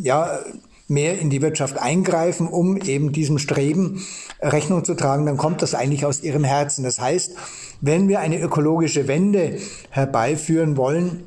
ja 0.01 0.41
mehr 0.89 1.19
in 1.19 1.31
die 1.31 1.41
Wirtschaft 1.41 1.79
eingreifen, 1.79 2.47
um 2.49 2.77
eben 2.77 3.12
diesem 3.12 3.39
Streben 3.39 4.05
Rechnung 4.41 4.85
zu 4.85 4.95
tragen, 4.95 5.27
dann 5.27 5.37
kommt 5.37 5.62
das 5.62 5.75
eigentlich 5.75 6.05
aus 6.05 6.23
ihrem 6.23 6.45
Herzen. 6.45 6.85
Das 6.85 7.01
heißt, 7.01 7.35
wenn 7.81 8.09
wir 8.09 8.21
eine 8.21 8.41
ökologische 8.41 9.09
Wende 9.09 9.59
herbeiführen 9.91 10.77
wollen, 10.77 11.25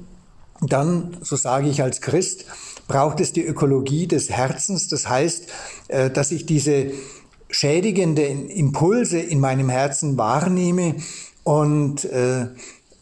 dann, 0.61 1.17
so 1.21 1.35
sage 1.35 1.67
ich 1.67 1.81
als 1.81 2.01
Christ, 2.01 2.45
braucht 2.87 3.19
es 3.19 3.33
die 3.33 3.43
Ökologie 3.45 4.07
des 4.07 4.29
Herzens. 4.29 4.87
Das 4.87 5.09
heißt, 5.09 5.47
äh, 5.87 6.09
dass 6.09 6.31
ich 6.31 6.45
diese 6.45 6.91
schädigenden 7.49 8.49
Impulse 8.49 9.19
in 9.19 9.39
meinem 9.39 9.69
Herzen 9.69 10.17
wahrnehme 10.17 10.95
und 11.43 12.05
äh, 12.05 12.47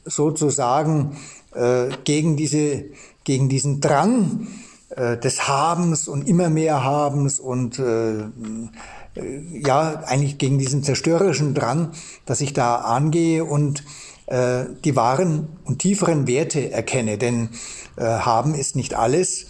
sozusagen 0.06 1.18
äh, 1.54 1.90
gegen 2.04 2.36
diese, 2.38 2.86
gegen 3.24 3.50
diesen 3.50 3.82
Drang, 3.82 4.48
äh, 4.96 5.18
des 5.18 5.48
Habens 5.48 6.08
und 6.08 6.28
immer 6.28 6.50
mehr 6.50 6.84
Habens 6.84 7.40
und 7.40 7.80
äh, 7.80 8.20
äh, 8.20 9.62
ja, 9.66 10.04
eigentlich 10.06 10.38
gegen 10.38 10.60
diesen 10.60 10.84
zerstörerischen 10.84 11.54
Drang, 11.54 11.92
dass 12.26 12.42
ich 12.42 12.54
da 12.54 12.76
angehe 12.76 13.44
und 13.44 13.84
äh, 14.28 14.66
die 14.84 14.96
wahren 14.96 15.48
und 15.66 15.80
tieferen 15.80 16.28
Werte 16.28 16.72
erkenne. 16.72 17.18
Denn 17.18 17.50
äh, 17.96 18.04
haben 18.04 18.56
ist 18.56 18.76
nicht 18.76 18.94
alles. 18.94 19.48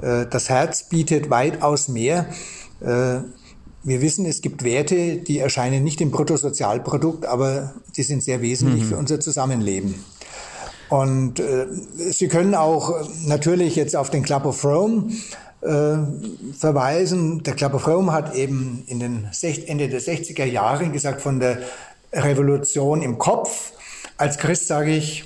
Äh, 0.00 0.26
das 0.30 0.48
Herz 0.48 0.88
bietet 0.88 1.30
weitaus 1.30 1.88
mehr. 1.88 2.26
Äh, 2.80 3.18
wir 3.82 4.00
wissen, 4.00 4.26
es 4.26 4.42
gibt 4.42 4.64
Werte, 4.64 5.18
die 5.18 5.38
erscheinen 5.38 5.84
nicht 5.84 6.00
im 6.00 6.10
Bruttosozialprodukt, 6.10 7.24
aber 7.24 7.74
die 7.96 8.02
sind 8.02 8.22
sehr 8.22 8.42
wesentlich 8.42 8.82
mhm. 8.82 8.88
für 8.88 8.96
unser 8.96 9.20
Zusammenleben. 9.20 9.94
Und 10.88 11.40
äh, 11.40 11.66
Sie 11.96 12.28
können 12.28 12.54
auch 12.54 12.90
äh, 12.90 13.04
natürlich 13.26 13.76
jetzt 13.76 13.96
auf 13.96 14.10
den 14.10 14.22
Club 14.22 14.44
of 14.44 14.64
Rome 14.64 15.10
äh, 15.62 15.96
verweisen. 16.56 17.42
Der 17.42 17.54
Club 17.54 17.74
of 17.74 17.86
Rome 17.86 18.12
hat 18.12 18.34
eben 18.34 18.84
in 18.86 19.00
den 19.00 19.28
Ende 19.66 19.88
der 19.88 20.00
60er 20.00 20.44
Jahre 20.44 20.88
gesagt, 20.90 21.20
von 21.20 21.40
der 21.40 21.58
Revolution 22.12 23.02
im 23.02 23.18
Kopf. 23.18 23.72
Als 24.16 24.38
Christ 24.38 24.68
sage 24.68 24.94
ich 24.94 25.24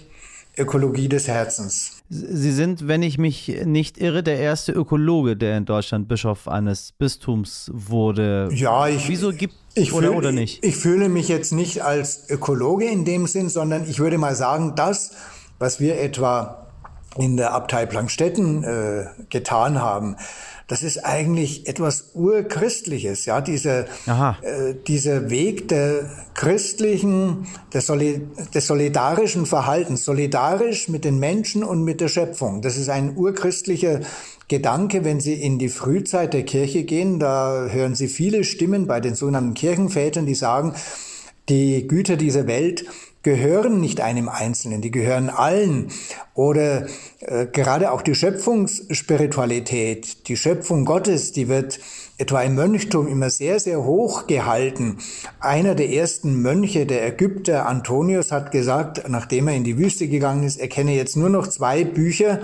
Ökologie 0.56 1.08
des 1.08 1.28
Herzens. 1.28 2.02
Sie 2.08 2.50
sind, 2.50 2.88
wenn 2.88 3.02
ich 3.02 3.18
mich 3.18 3.60
nicht 3.64 3.98
irre, 3.98 4.24
der 4.24 4.38
erste 4.38 4.72
Ökologe, 4.72 5.36
der 5.36 5.56
in 5.56 5.64
Deutschland 5.64 6.08
Bischof 6.08 6.48
eines 6.48 6.92
Bistums 6.92 7.70
wurde. 7.72 8.48
Ja, 8.52 8.88
ich. 8.88 9.08
Wieso 9.08 9.32
gibt 9.32 9.54
ich 9.74 9.92
oder, 9.92 10.08
fühl, 10.08 10.16
oder 10.16 10.32
nicht? 10.32 10.58
Ich, 10.64 10.70
ich 10.70 10.76
fühle 10.76 11.08
mich 11.08 11.28
jetzt 11.28 11.52
nicht 11.52 11.84
als 11.84 12.28
Ökologe 12.28 12.86
in 12.86 13.04
dem 13.04 13.28
Sinn, 13.28 13.48
sondern 13.48 13.88
ich 13.88 14.00
würde 14.00 14.18
mal 14.18 14.34
sagen, 14.34 14.74
dass 14.74 15.12
was 15.60 15.78
wir 15.78 16.00
etwa 16.00 16.66
in 17.16 17.36
der 17.36 17.52
Abtei 17.52 17.86
Plankstetten 17.86 18.64
äh, 18.64 19.04
getan 19.28 19.80
haben, 19.80 20.16
das 20.68 20.84
ist 20.84 21.04
eigentlich 21.04 21.66
etwas 21.66 22.12
urchristliches, 22.14 23.26
ja, 23.26 23.40
dieser, 23.40 23.86
äh, 24.42 24.74
dieser 24.86 25.28
Weg 25.28 25.66
der 25.66 26.08
christlichen, 26.34 27.48
des, 27.74 27.88
Soli 27.88 28.28
des 28.54 28.68
solidarischen 28.68 29.46
Verhaltens, 29.46 30.04
solidarisch 30.04 30.88
mit 30.88 31.04
den 31.04 31.18
Menschen 31.18 31.64
und 31.64 31.82
mit 31.82 32.00
der 32.00 32.06
Schöpfung. 32.06 32.62
Das 32.62 32.76
ist 32.76 32.88
ein 32.88 33.16
urchristlicher 33.16 33.98
Gedanke, 34.46 35.04
wenn 35.04 35.18
Sie 35.18 35.34
in 35.34 35.58
die 35.58 35.68
Frühzeit 35.68 36.34
der 36.34 36.44
Kirche 36.44 36.84
gehen, 36.84 37.18
da 37.18 37.66
hören 37.68 37.96
Sie 37.96 38.06
viele 38.06 38.44
Stimmen 38.44 38.86
bei 38.86 39.00
den 39.00 39.16
sogenannten 39.16 39.54
Kirchenvätern, 39.54 40.24
die 40.24 40.36
sagen, 40.36 40.74
die 41.48 41.88
Güter 41.88 42.16
dieser 42.16 42.46
Welt 42.46 42.84
gehören 43.22 43.80
nicht 43.80 44.00
einem 44.00 44.28
Einzelnen, 44.28 44.80
die 44.80 44.90
gehören 44.90 45.28
allen. 45.28 45.88
Oder 46.34 46.86
äh, 47.20 47.46
gerade 47.46 47.92
auch 47.92 48.02
die 48.02 48.14
Schöpfungsspiritualität, 48.14 50.28
die 50.28 50.36
Schöpfung 50.36 50.84
Gottes, 50.84 51.32
die 51.32 51.48
wird 51.48 51.80
etwa 52.16 52.42
im 52.42 52.54
Mönchtum 52.54 53.08
immer 53.08 53.30
sehr, 53.30 53.60
sehr 53.60 53.84
hoch 53.84 54.26
gehalten. 54.26 54.98
Einer 55.40 55.74
der 55.74 55.90
ersten 55.90 56.40
Mönche, 56.40 56.86
der 56.86 57.06
Ägypter 57.06 57.66
Antonius, 57.66 58.32
hat 58.32 58.52
gesagt, 58.52 59.08
nachdem 59.08 59.48
er 59.48 59.56
in 59.56 59.64
die 59.64 59.78
Wüste 59.78 60.08
gegangen 60.08 60.44
ist, 60.44 60.58
er 60.58 60.68
kenne 60.68 60.94
jetzt 60.94 61.16
nur 61.16 61.30
noch 61.30 61.46
zwei 61.46 61.84
Bücher, 61.84 62.40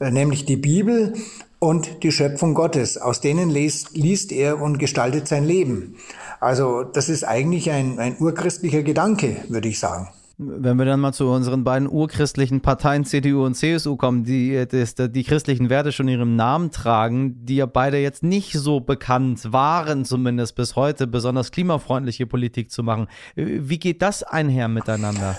äh, 0.00 0.10
nämlich 0.10 0.44
die 0.44 0.56
Bibel 0.56 1.14
und 1.62 2.02
die 2.02 2.10
Schöpfung 2.10 2.54
Gottes. 2.54 2.98
Aus 2.98 3.20
denen 3.20 3.48
liest, 3.48 3.96
liest 3.96 4.32
er 4.32 4.60
und 4.60 4.78
gestaltet 4.78 5.28
sein 5.28 5.44
Leben. 5.44 5.94
Also 6.42 6.82
das 6.82 7.08
ist 7.08 7.22
eigentlich 7.22 7.70
ein, 7.70 8.00
ein 8.00 8.16
urchristlicher 8.18 8.82
Gedanke, 8.82 9.36
würde 9.48 9.68
ich 9.68 9.78
sagen. 9.78 10.08
Wenn 10.38 10.76
wir 10.76 10.84
dann 10.84 10.98
mal 10.98 11.12
zu 11.12 11.28
unseren 11.28 11.62
beiden 11.62 11.86
urchristlichen 11.88 12.62
Parteien 12.62 13.04
CDU 13.04 13.44
und 13.46 13.54
CSU 13.54 13.94
kommen, 13.94 14.24
die 14.24 14.66
das, 14.68 14.96
die 14.96 15.22
christlichen 15.22 15.70
Werte 15.70 15.92
schon 15.92 16.08
ihrem 16.08 16.34
Namen 16.34 16.72
tragen, 16.72 17.44
die 17.44 17.54
ja 17.56 17.66
beide 17.66 17.98
jetzt 17.98 18.24
nicht 18.24 18.54
so 18.54 18.80
bekannt 18.80 19.52
waren, 19.52 20.04
zumindest 20.04 20.56
bis 20.56 20.74
heute, 20.74 21.06
besonders 21.06 21.52
klimafreundliche 21.52 22.26
Politik 22.26 22.72
zu 22.72 22.82
machen. 22.82 23.06
Wie 23.36 23.78
geht 23.78 24.02
das 24.02 24.24
einher 24.24 24.66
miteinander? 24.66 25.36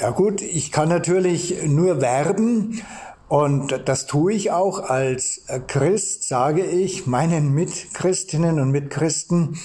Ja 0.00 0.10
gut, 0.10 0.40
ich 0.40 0.70
kann 0.70 0.88
natürlich 0.88 1.66
nur 1.66 2.00
werben 2.00 2.80
und 3.28 3.82
das 3.86 4.06
tue 4.06 4.34
ich 4.34 4.50
auch 4.50 4.90
als 4.90 5.42
Christ, 5.66 6.28
sage 6.28 6.64
ich 6.64 7.06
meinen 7.06 7.52
Mitchristinnen 7.52 8.60
und 8.60 8.70
Mitchristen, 8.70 9.58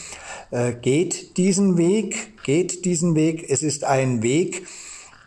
äh, 0.51 0.73
geht 0.73 1.37
diesen 1.37 1.77
Weg, 1.77 2.43
geht 2.43 2.85
diesen 2.85 3.15
Weg. 3.15 3.49
Es 3.49 3.61
ist 3.61 3.83
ein 3.83 4.23
Weg, 4.23 4.65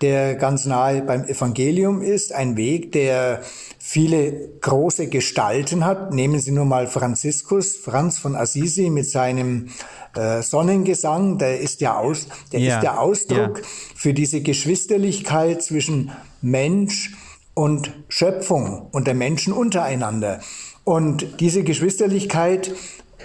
der 0.00 0.34
ganz 0.34 0.66
nahe 0.66 1.02
beim 1.02 1.24
Evangelium 1.24 2.02
ist, 2.02 2.32
ein 2.32 2.56
Weg, 2.56 2.92
der 2.92 3.42
viele 3.78 4.48
große 4.60 5.08
Gestalten 5.08 5.84
hat. 5.84 6.12
Nehmen 6.12 6.40
Sie 6.40 6.50
nur 6.50 6.64
mal 6.64 6.86
Franziskus, 6.86 7.76
Franz 7.76 8.18
von 8.18 8.34
Assisi 8.34 8.90
mit 8.90 9.08
seinem 9.08 9.68
äh, 10.16 10.42
Sonnengesang, 10.42 11.38
der 11.38 11.60
ist 11.60 11.80
ja 11.80 11.98
aus, 11.98 12.26
der 12.50 12.60
ja. 12.60 12.76
ist 12.76 12.82
der 12.82 13.00
Ausdruck 13.00 13.58
ja. 13.58 13.64
für 13.94 14.14
diese 14.14 14.40
Geschwisterlichkeit 14.40 15.62
zwischen 15.62 16.10
Mensch 16.40 17.12
und 17.54 17.92
Schöpfung 18.08 18.88
und 18.92 19.06
der 19.06 19.14
Menschen 19.14 19.52
untereinander. 19.52 20.40
Und 20.84 21.40
diese 21.40 21.62
Geschwisterlichkeit 21.62 22.72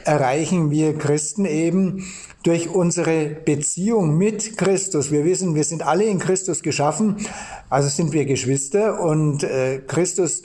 erreichen 0.04 0.70
wir 0.72 0.98
Christen 0.98 1.46
eben 1.46 2.06
durch 2.44 2.70
unsere 2.70 3.28
Beziehung 3.28 4.18
mit 4.18 4.58
Christus. 4.58 5.12
Wir 5.12 5.26
wissen, 5.26 5.56
wir 5.56 5.64
sind 5.64 5.86
alle 5.86 6.06
in 6.06 6.20
Christus 6.20 6.62
geschaffen, 6.62 7.18
also 7.70 7.90
sind 7.90 8.14
wir 8.14 8.26
Geschwister 8.26 9.02
und 9.02 9.44
äh, 9.44 9.80
Christus 9.86 10.44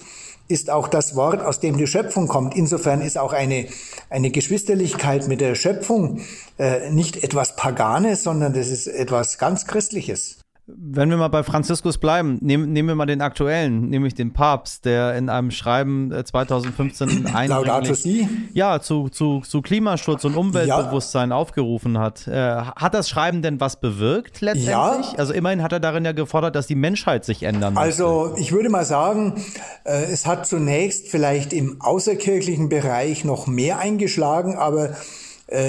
ist 0.48 0.68
auch 0.68 0.88
das 0.88 1.16
Wort, 1.16 1.42
aus 1.42 1.60
dem 1.60 1.78
die 1.78 1.86
Schöpfung 1.86 2.28
kommt. 2.28 2.54
Insofern 2.56 3.00
ist 3.00 3.16
auch 3.16 3.32
eine, 3.32 3.66
eine 4.10 4.30
Geschwisterlichkeit 4.30 5.28
mit 5.28 5.40
der 5.40 5.54
Schöpfung 5.54 6.20
äh, 6.58 6.90
nicht 6.90 7.22
etwas 7.22 7.56
Paganes, 7.56 8.22
sondern 8.24 8.52
das 8.52 8.68
ist 8.68 8.86
etwas 8.86 9.38
ganz 9.38 9.66
Christliches. 9.66 10.41
Wenn 10.66 11.10
wir 11.10 11.16
mal 11.16 11.28
bei 11.28 11.42
Franziskus 11.42 11.98
bleiben, 11.98 12.38
nehmen, 12.40 12.72
nehmen 12.72 12.88
wir 12.88 12.94
mal 12.94 13.06
den 13.06 13.20
aktuellen, 13.20 13.88
nämlich 13.88 14.14
den 14.14 14.32
Papst, 14.32 14.84
der 14.84 15.16
in 15.16 15.28
einem 15.28 15.50
Schreiben 15.50 16.12
2015 16.24 17.26
äh, 17.26 17.30
eindringlich 17.34 18.28
ja, 18.54 18.80
zu, 18.80 19.08
zu, 19.08 19.40
zu 19.40 19.60
Klimaschutz 19.60 20.24
und 20.24 20.36
Umweltbewusstsein 20.36 21.30
ja. 21.30 21.36
aufgerufen 21.36 21.98
hat. 21.98 22.28
Äh, 22.28 22.54
hat 22.54 22.94
das 22.94 23.08
Schreiben 23.08 23.42
denn 23.42 23.58
was 23.58 23.80
bewirkt 23.80 24.40
letztendlich? 24.40 25.12
Ja. 25.12 25.18
Also 25.18 25.32
immerhin 25.32 25.64
hat 25.64 25.72
er 25.72 25.80
darin 25.80 26.04
ja 26.04 26.12
gefordert, 26.12 26.54
dass 26.54 26.68
die 26.68 26.76
Menschheit 26.76 27.24
sich 27.24 27.42
ändern 27.42 27.74
muss. 27.74 27.82
Also 27.82 28.34
ich 28.36 28.52
würde 28.52 28.68
mal 28.68 28.84
sagen, 28.84 29.42
äh, 29.82 30.04
es 30.04 30.26
hat 30.26 30.46
zunächst 30.46 31.08
vielleicht 31.08 31.52
im 31.52 31.80
außerkirchlichen 31.80 32.68
Bereich 32.68 33.24
noch 33.24 33.48
mehr 33.48 33.80
eingeschlagen, 33.80 34.56
aber 34.56 34.90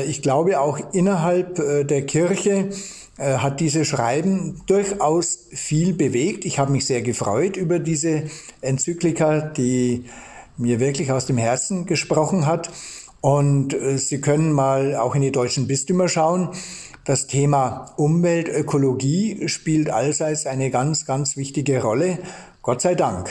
ich 0.05 0.21
glaube 0.21 0.59
auch 0.59 0.79
innerhalb 0.93 1.59
äh, 1.59 1.83
der 1.83 2.05
Kirche 2.05 2.69
äh, 3.17 3.37
hat 3.37 3.59
diese 3.59 3.85
Schreiben 3.85 4.61
durchaus 4.65 5.47
viel 5.51 5.93
bewegt. 5.93 6.45
Ich 6.45 6.57
habe 6.57 6.71
mich 6.71 6.85
sehr 6.85 7.01
gefreut 7.01 7.57
über 7.57 7.79
diese 7.79 8.23
Enzyklika, 8.61 9.41
die 9.41 10.05
mir 10.57 10.79
wirklich 10.79 11.11
aus 11.11 11.25
dem 11.25 11.37
Herzen 11.37 11.85
gesprochen 11.85 12.47
hat. 12.47 12.71
Und 13.21 13.73
äh, 13.73 13.97
Sie 13.97 14.19
können 14.19 14.51
mal 14.51 14.95
auch 14.95 15.15
in 15.15 15.21
die 15.21 15.31
deutschen 15.31 15.67
Bistümer 15.67 16.07
schauen. 16.07 16.49
Das 17.05 17.27
Thema 17.27 17.93
Umwelt, 17.97 18.49
Ökologie 18.49 19.47
spielt 19.47 19.89
allseits 19.89 20.45
eine 20.45 20.71
ganz, 20.71 21.05
ganz 21.05 21.37
wichtige 21.37 21.81
Rolle. 21.81 22.17
Gott 22.61 22.81
sei 22.81 22.95
Dank. 22.95 23.29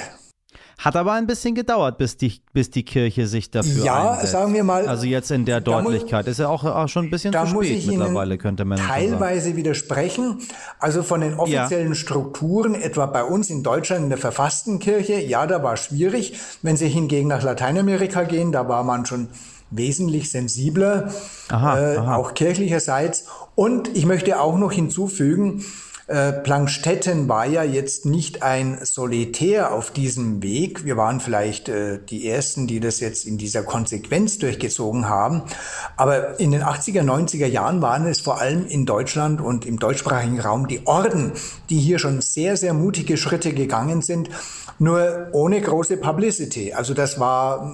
Hat 0.83 0.97
aber 0.97 1.13
ein 1.13 1.29
bisschen 1.29 1.55
gedauert, 1.55 1.97
bis 1.97 2.17
die, 2.17 2.41
bis 2.53 2.69
die 2.69 2.85
Kirche 2.85 3.29
sich 3.29 3.53
dafür 3.53 3.85
ja, 3.85 4.11
einsetzt. 4.11 4.33
Ja, 4.33 4.41
sagen 4.41 4.53
wir 4.53 4.65
mal. 4.65 4.89
Also 4.89 5.07
jetzt 5.07 5.31
in 5.31 5.45
der 5.45 5.61
Deutlichkeit. 5.61 6.27
Muss, 6.27 6.33
ist 6.33 6.39
ja 6.41 6.49
auch, 6.49 6.65
auch, 6.65 6.89
schon 6.89 7.07
ein 7.07 7.11
bisschen 7.11 7.33
zu 7.33 7.47
spät 7.47 7.87
mittlerweile, 7.87 8.37
könnte 8.37 8.65
man 8.65 8.79
teilweise 8.79 9.45
sagen. 9.45 9.57
widersprechen. 9.59 10.41
Also 10.81 11.05
von 11.05 11.21
den 11.21 11.35
offiziellen 11.35 11.91
ja. 11.91 11.95
Strukturen, 11.95 12.75
etwa 12.75 13.07
bei 13.07 13.23
uns 13.23 13.49
in 13.49 13.63
Deutschland 13.63 14.03
in 14.03 14.09
der 14.09 14.19
verfassten 14.19 14.81
Kirche, 14.81 15.21
ja, 15.21 15.47
da 15.47 15.63
war 15.63 15.77
schwierig. 15.77 16.37
Wenn 16.63 16.77
Sie 16.77 16.89
hingegen 16.89 17.29
nach 17.29 17.45
Lateinamerika 17.45 18.25
gehen, 18.25 18.51
da 18.51 18.69
war 18.69 18.83
man 18.83 19.07
schon 19.07 19.29
wesentlich 19.71 20.33
sensibler, 20.33 21.13
aha, 21.49 21.79
äh, 21.79 21.97
aha. 21.99 22.17
auch 22.17 22.35
kirchlicherseits. 22.35 23.27
Und 23.55 23.97
ich 23.97 24.05
möchte 24.05 24.41
auch 24.41 24.59
noch 24.59 24.73
hinzufügen, 24.73 25.63
äh, 26.09 26.33
Plankstetten 26.33 27.29
war 27.29 27.47
ja 27.47 27.63
jetzt 27.63 28.07
nicht 28.07 28.43
ein 28.43 28.79
Solitär 28.83 29.73
auf 29.73 29.91
diesem 29.91 30.43
Weg. 30.43 30.85
Wir 30.85 30.97
waren 30.97 31.21
vielleicht 31.21 31.69
äh, 31.69 31.99
die 31.99 32.29
Ersten, 32.29 32.67
die 32.67 32.81
das 32.81 33.01
jetzt 33.01 33.25
in 33.25 33.39
dieser 33.39 33.63
Konsequenz 33.63 34.39
durchgezogen 34.39 35.09
haben. 35.09 35.43
Aber 35.97 36.41
in 36.41 36.51
den 36.51 36.63
80er, 36.63 37.03
90er 37.03 37.47
Jahren 37.47 37.83
waren 37.83 38.07
es 38.07 38.21
vor 38.21 38.41
allem 38.41 38.67
in 38.67 38.85
Deutschland 38.85 39.41
und 39.41 39.65
im 39.65 39.79
deutschsprachigen 39.79 40.41
Raum 40.41 40.67
die 40.67 40.87
Orden, 40.87 41.33
die 41.71 41.79
hier 41.79 41.99
schon 41.99 42.21
sehr, 42.21 42.57
sehr 42.57 42.75
mutige 42.75 43.17
Schritte 43.17 43.53
gegangen 43.53 44.03
sind, 44.03 44.29
nur 44.79 45.29
ohne 45.33 45.61
große 45.61 45.97
Publicity. 45.97 46.73
Also 46.73 46.95
das 46.95 47.21
war 47.21 47.73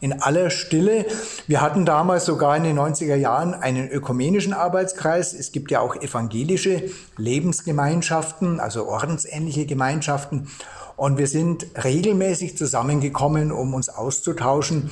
in 0.00 0.22
aller 0.22 0.50
Stille. 0.50 1.06
Wir 1.46 1.60
hatten 1.60 1.84
damals 1.84 2.24
sogar 2.24 2.56
in 2.56 2.64
den 2.64 2.78
90er 2.78 3.16
Jahren 3.16 3.54
einen 3.54 3.88
ökumenischen 3.88 4.52
Arbeitskreis. 4.52 5.32
Es 5.32 5.52
gibt 5.52 5.70
ja 5.70 5.80
auch 5.80 5.96
evangelische 5.96 6.84
Lebensgemeinschaften, 7.16 8.60
also 8.60 8.86
ordensähnliche 8.86 9.66
Gemeinschaften. 9.66 10.48
Und 10.96 11.18
wir 11.18 11.26
sind 11.26 11.66
regelmäßig 11.84 12.56
zusammengekommen, 12.56 13.52
um 13.52 13.74
uns 13.74 13.88
auszutauschen 13.88 14.90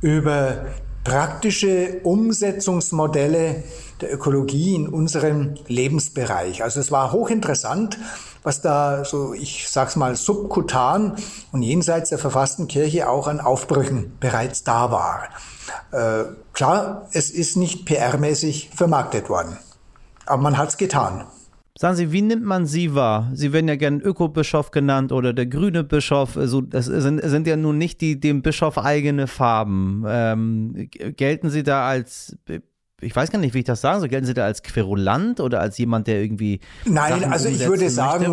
über 0.00 0.66
praktische 1.04 2.00
Umsetzungsmodelle 2.02 3.62
der 4.00 4.12
Ökologie 4.12 4.74
in 4.74 4.88
unserem 4.88 5.54
Lebensbereich. 5.66 6.62
Also 6.62 6.80
es 6.80 6.92
war 6.92 7.12
hochinteressant, 7.12 7.98
was 8.48 8.62
da 8.62 9.04
so, 9.04 9.34
ich 9.34 9.68
sag's 9.68 9.94
mal, 9.94 10.16
subkutan 10.16 11.16
und 11.52 11.62
jenseits 11.62 12.08
der 12.08 12.18
verfassten 12.18 12.66
Kirche 12.66 13.08
auch 13.08 13.28
an 13.28 13.40
Aufbrüchen 13.40 14.16
bereits 14.20 14.64
da 14.64 14.90
war. 14.90 15.28
Äh, 15.92 16.24
klar, 16.54 17.06
es 17.12 17.30
ist 17.30 17.56
nicht 17.56 17.86
PR-mäßig 17.86 18.70
vermarktet 18.74 19.28
worden, 19.28 19.58
aber 20.24 20.42
man 20.42 20.56
hat's 20.56 20.78
getan. 20.78 21.26
Sagen 21.78 21.94
Sie, 21.94 22.10
wie 22.10 22.22
nimmt 22.22 22.44
man 22.44 22.64
Sie 22.66 22.94
wahr? 22.94 23.30
Sie 23.34 23.52
werden 23.52 23.68
ja 23.68 23.76
gern 23.76 24.00
Ökobischof 24.00 24.70
genannt 24.70 25.12
oder 25.12 25.32
der 25.34 25.46
grüne 25.46 25.84
Bischof. 25.84 26.36
Also 26.36 26.62
das 26.62 26.86
sind, 26.86 27.20
sind 27.22 27.46
ja 27.46 27.56
nun 27.56 27.78
nicht 27.78 28.00
die 28.00 28.18
dem 28.18 28.42
Bischof 28.42 28.78
eigene 28.78 29.28
Farben. 29.28 30.04
Ähm, 30.08 30.88
gelten 30.90 31.50
Sie 31.50 31.62
da 31.62 31.86
als 31.86 32.36
ich 33.00 33.14
weiß 33.14 33.30
gar 33.30 33.38
nicht, 33.38 33.54
wie 33.54 33.60
ich 33.60 33.64
das 33.64 33.80
sagen 33.80 34.00
soll. 34.00 34.08
Gelten 34.08 34.26
Sie 34.26 34.34
da 34.34 34.44
als 34.44 34.62
Querulant 34.62 35.40
oder 35.40 35.60
als 35.60 35.78
jemand, 35.78 36.08
der 36.08 36.20
irgendwie. 36.20 36.60
Nein, 36.84 37.20
Sachen 37.20 37.32
also 37.32 37.48
ich 37.48 37.64
würde 37.64 37.90
sagen, 37.90 38.24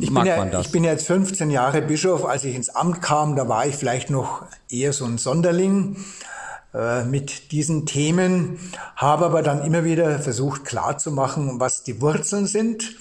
ich, 0.00 0.12
bin 0.12 0.24
ja, 0.24 0.60
ich 0.60 0.72
bin 0.72 0.84
jetzt 0.84 1.06
15 1.06 1.50
Jahre 1.50 1.82
Bischof. 1.82 2.24
Als 2.24 2.44
ich 2.44 2.54
ins 2.54 2.70
Amt 2.70 3.02
kam, 3.02 3.36
da 3.36 3.48
war 3.48 3.66
ich 3.66 3.76
vielleicht 3.76 4.08
noch 4.08 4.46
eher 4.70 4.94
so 4.94 5.04
ein 5.04 5.18
Sonderling 5.18 5.96
äh, 6.72 7.04
mit 7.04 7.52
diesen 7.52 7.84
Themen, 7.84 8.58
habe 8.96 9.26
aber 9.26 9.42
dann 9.42 9.62
immer 9.62 9.84
wieder 9.84 10.18
versucht 10.18 10.64
klarzumachen, 10.64 11.60
was 11.60 11.82
die 11.82 12.00
Wurzeln 12.00 12.46
sind. 12.46 12.96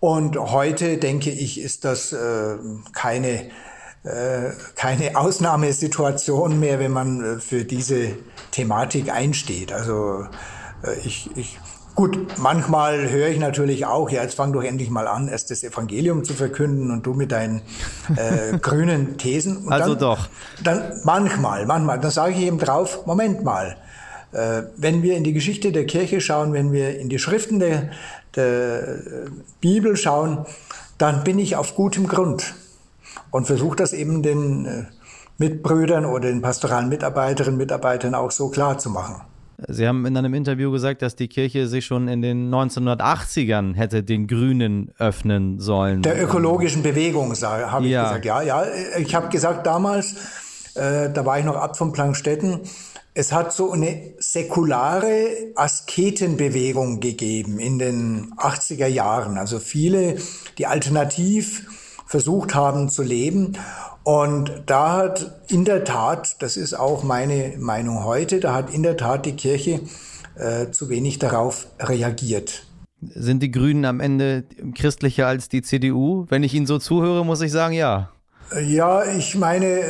Und 0.00 0.36
heute 0.36 0.98
denke 0.98 1.30
ich, 1.30 1.58
ist 1.58 1.86
das 1.86 2.12
äh, 2.12 2.56
keine 2.92 3.50
äh, 4.04 4.50
keine 4.74 5.16
Ausnahmesituation 5.16 6.60
mehr, 6.60 6.78
wenn 6.78 6.92
man 6.92 7.24
äh, 7.24 7.40
für 7.40 7.64
diese 7.64 8.10
Thematik 8.54 9.12
einsteht. 9.12 9.72
Also 9.72 10.26
äh, 10.82 10.98
ich, 11.04 11.30
ich 11.36 11.58
Gut, 11.96 12.38
manchmal 12.38 13.08
höre 13.08 13.28
ich 13.28 13.38
natürlich 13.38 13.86
auch, 13.86 14.10
ja, 14.10 14.22
jetzt 14.22 14.34
fang 14.34 14.52
doch 14.52 14.64
endlich 14.64 14.90
mal 14.90 15.06
an, 15.06 15.28
erst 15.28 15.52
das 15.52 15.62
Evangelium 15.62 16.24
zu 16.24 16.34
verkünden 16.34 16.90
und 16.90 17.06
du 17.06 17.14
mit 17.14 17.30
deinen 17.30 17.62
äh, 18.16 18.58
grünen 18.60 19.16
Thesen. 19.16 19.58
Und 19.58 19.72
also 19.72 19.90
dann, 19.90 20.00
doch. 20.00 20.28
Dann 20.64 21.00
manchmal, 21.04 21.66
manchmal, 21.66 22.00
dann 22.00 22.10
sage 22.10 22.34
ich 22.34 22.40
eben 22.40 22.58
drauf, 22.58 23.06
Moment 23.06 23.44
mal, 23.44 23.76
äh, 24.32 24.62
wenn 24.76 25.04
wir 25.04 25.16
in 25.16 25.22
die 25.22 25.32
Geschichte 25.32 25.70
der 25.70 25.86
Kirche 25.86 26.20
schauen, 26.20 26.52
wenn 26.52 26.72
wir 26.72 26.98
in 26.98 27.08
die 27.08 27.20
Schriften 27.20 27.60
der, 27.60 27.90
der 28.34 28.98
Bibel 29.60 29.96
schauen, 29.96 30.46
dann 30.98 31.22
bin 31.22 31.38
ich 31.38 31.54
auf 31.54 31.76
gutem 31.76 32.08
Grund 32.08 32.54
und 33.30 33.46
versuche 33.46 33.76
das 33.76 33.92
eben 33.92 34.24
den 34.24 34.66
äh, 34.66 34.84
Mitbrüdern 35.38 36.04
oder 36.04 36.28
den 36.28 36.42
pastoralen 36.42 36.88
Mitarbeiterinnen 36.88 37.54
und 37.54 37.58
Mitarbeitern 37.58 38.14
auch 38.14 38.30
so 38.30 38.48
klar 38.48 38.78
zu 38.78 38.90
machen. 38.90 39.22
Sie 39.68 39.86
haben 39.86 40.04
in 40.04 40.16
einem 40.16 40.34
Interview 40.34 40.70
gesagt, 40.70 41.02
dass 41.02 41.16
die 41.16 41.28
Kirche 41.28 41.68
sich 41.68 41.86
schon 41.86 42.08
in 42.08 42.22
den 42.22 42.52
1980ern 42.52 43.74
hätte 43.74 44.02
den 44.02 44.26
Grünen 44.26 44.92
öffnen 44.98 45.60
sollen. 45.60 46.02
Der 46.02 46.22
ökologischen 46.22 46.82
Bewegung, 46.82 47.32
habe 47.34 47.84
ich 47.84 47.92
ja. 47.92 48.04
gesagt. 48.04 48.24
Ja, 48.24 48.42
ja. 48.42 48.64
Ich 48.98 49.14
habe 49.14 49.28
gesagt 49.28 49.66
damals, 49.66 50.16
äh, 50.74 51.10
da 51.10 51.24
war 51.24 51.38
ich 51.38 51.44
noch 51.44 51.56
ab 51.56 51.76
von 51.76 51.92
Plankstetten, 51.92 52.60
Es 53.16 53.32
hat 53.32 53.52
so 53.52 53.70
eine 53.70 54.14
säkulare 54.18 55.52
Asketenbewegung 55.54 56.98
gegeben 56.98 57.60
in 57.60 57.78
den 57.78 58.32
80er 58.36 58.88
Jahren. 58.88 59.38
Also 59.38 59.60
viele, 59.60 60.16
die 60.58 60.66
alternativ 60.66 61.64
versucht 62.06 62.54
haben 62.54 62.88
zu 62.88 63.02
leben. 63.02 63.58
Und 64.02 64.64
da 64.66 64.96
hat 64.96 65.40
in 65.48 65.64
der 65.64 65.84
Tat, 65.84 66.36
das 66.40 66.56
ist 66.56 66.74
auch 66.74 67.02
meine 67.02 67.54
Meinung 67.58 68.04
heute, 68.04 68.40
da 68.40 68.54
hat 68.54 68.72
in 68.72 68.82
der 68.82 68.96
Tat 68.96 69.24
die 69.24 69.36
Kirche 69.36 69.80
äh, 70.36 70.70
zu 70.70 70.88
wenig 70.88 71.18
darauf 71.18 71.66
reagiert. 71.80 72.66
Sind 73.00 73.42
die 73.42 73.50
Grünen 73.50 73.84
am 73.84 74.00
Ende 74.00 74.44
christlicher 74.74 75.26
als 75.26 75.48
die 75.48 75.62
CDU? 75.62 76.26
Wenn 76.28 76.42
ich 76.42 76.54
Ihnen 76.54 76.66
so 76.66 76.78
zuhöre, 76.78 77.24
muss 77.24 77.40
ich 77.40 77.52
sagen, 77.52 77.74
ja. 77.74 78.10
Ja, 78.60 79.04
ich 79.04 79.36
meine, 79.36 79.84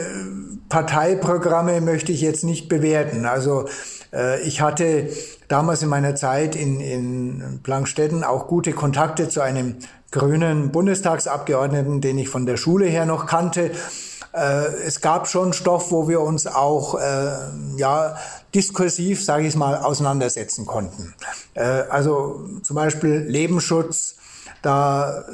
Parteiprogramme 0.69 1.81
möchte 1.81 2.13
ich 2.13 2.21
jetzt 2.21 2.45
nicht 2.45 2.69
bewerten. 2.69 3.27
Also 3.27 3.67
äh, 4.13 4.41
ich 4.43 4.61
hatte 4.61 5.09
damals 5.49 5.83
in 5.83 5.89
meiner 5.89 6.15
Zeit 6.15 6.57
in, 6.57 6.81
in 6.81 7.61
Plankstetten 7.63 8.25
auch 8.25 8.47
gute 8.47 8.73
Kontakte 8.73 9.29
zu 9.29 9.41
einem 9.41 9.77
grünen 10.15 10.71
Bundestagsabgeordneten, 10.71 12.01
den 12.01 12.19
ich 12.19 12.29
von 12.29 12.47
der 12.47 12.57
Schule 12.57 12.87
her 12.87 13.05
noch 13.05 13.27
kannte. 13.27 13.73
Äh, 14.33 14.67
es 14.87 15.01
gab 15.01 15.27
schon 15.27 15.53
Stoff, 15.53 15.91
wo 15.91 16.09
wir 16.09 16.21
uns 16.21 16.47
auch 16.47 16.95
äh, 16.95 17.35
ja 17.77 18.17
diskursiv, 18.55 19.25
sage 19.25 19.49
ich 19.49 19.57
mal, 19.57 19.77
auseinandersetzen 19.77 20.67
konnten. 20.67 21.15
Äh, 21.55 21.63
also 21.63 22.49
zum 22.63 22.77
Beispiel 22.77 23.27
Lebensschutz, 23.29 24.17
da 24.63 25.25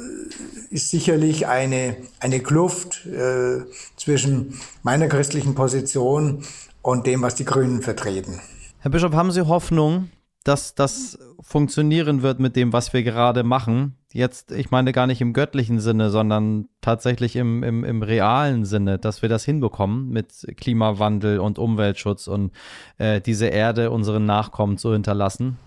ist 0.71 0.89
sicherlich 0.89 1.47
eine, 1.47 1.95
eine 2.19 2.39
Kluft 2.39 3.05
äh, 3.05 3.61
zwischen 3.97 4.59
meiner 4.81 5.07
christlichen 5.07 5.53
Position 5.53 6.43
und 6.81 7.05
dem, 7.05 7.21
was 7.21 7.35
die 7.35 7.45
Grünen 7.45 7.83
vertreten. 7.83 8.41
Herr 8.79 8.89
Bischof, 8.89 9.13
haben 9.13 9.31
Sie 9.31 9.45
Hoffnung, 9.45 10.09
dass 10.43 10.73
das 10.73 11.19
funktionieren 11.39 12.23
wird 12.23 12.39
mit 12.39 12.55
dem, 12.55 12.73
was 12.73 12.93
wir 12.93 13.03
gerade 13.03 13.43
machen? 13.43 13.95
Jetzt, 14.13 14.51
ich 14.51 14.71
meine 14.71 14.91
gar 14.91 15.07
nicht 15.07 15.21
im 15.21 15.31
göttlichen 15.31 15.79
Sinne, 15.79 16.09
sondern 16.09 16.67
tatsächlich 16.81 17.37
im, 17.37 17.63
im, 17.63 17.85
im 17.85 18.03
realen 18.03 18.65
Sinne, 18.65 18.99
dass 18.99 19.21
wir 19.21 19.29
das 19.29 19.45
hinbekommen 19.45 20.09
mit 20.09 20.45
Klimawandel 20.57 21.39
und 21.39 21.57
Umweltschutz 21.57 22.27
und 22.27 22.51
äh, 22.97 23.21
diese 23.21 23.47
Erde 23.47 23.89
unseren 23.89 24.25
Nachkommen 24.25 24.77
zu 24.77 24.91
hinterlassen? 24.91 25.57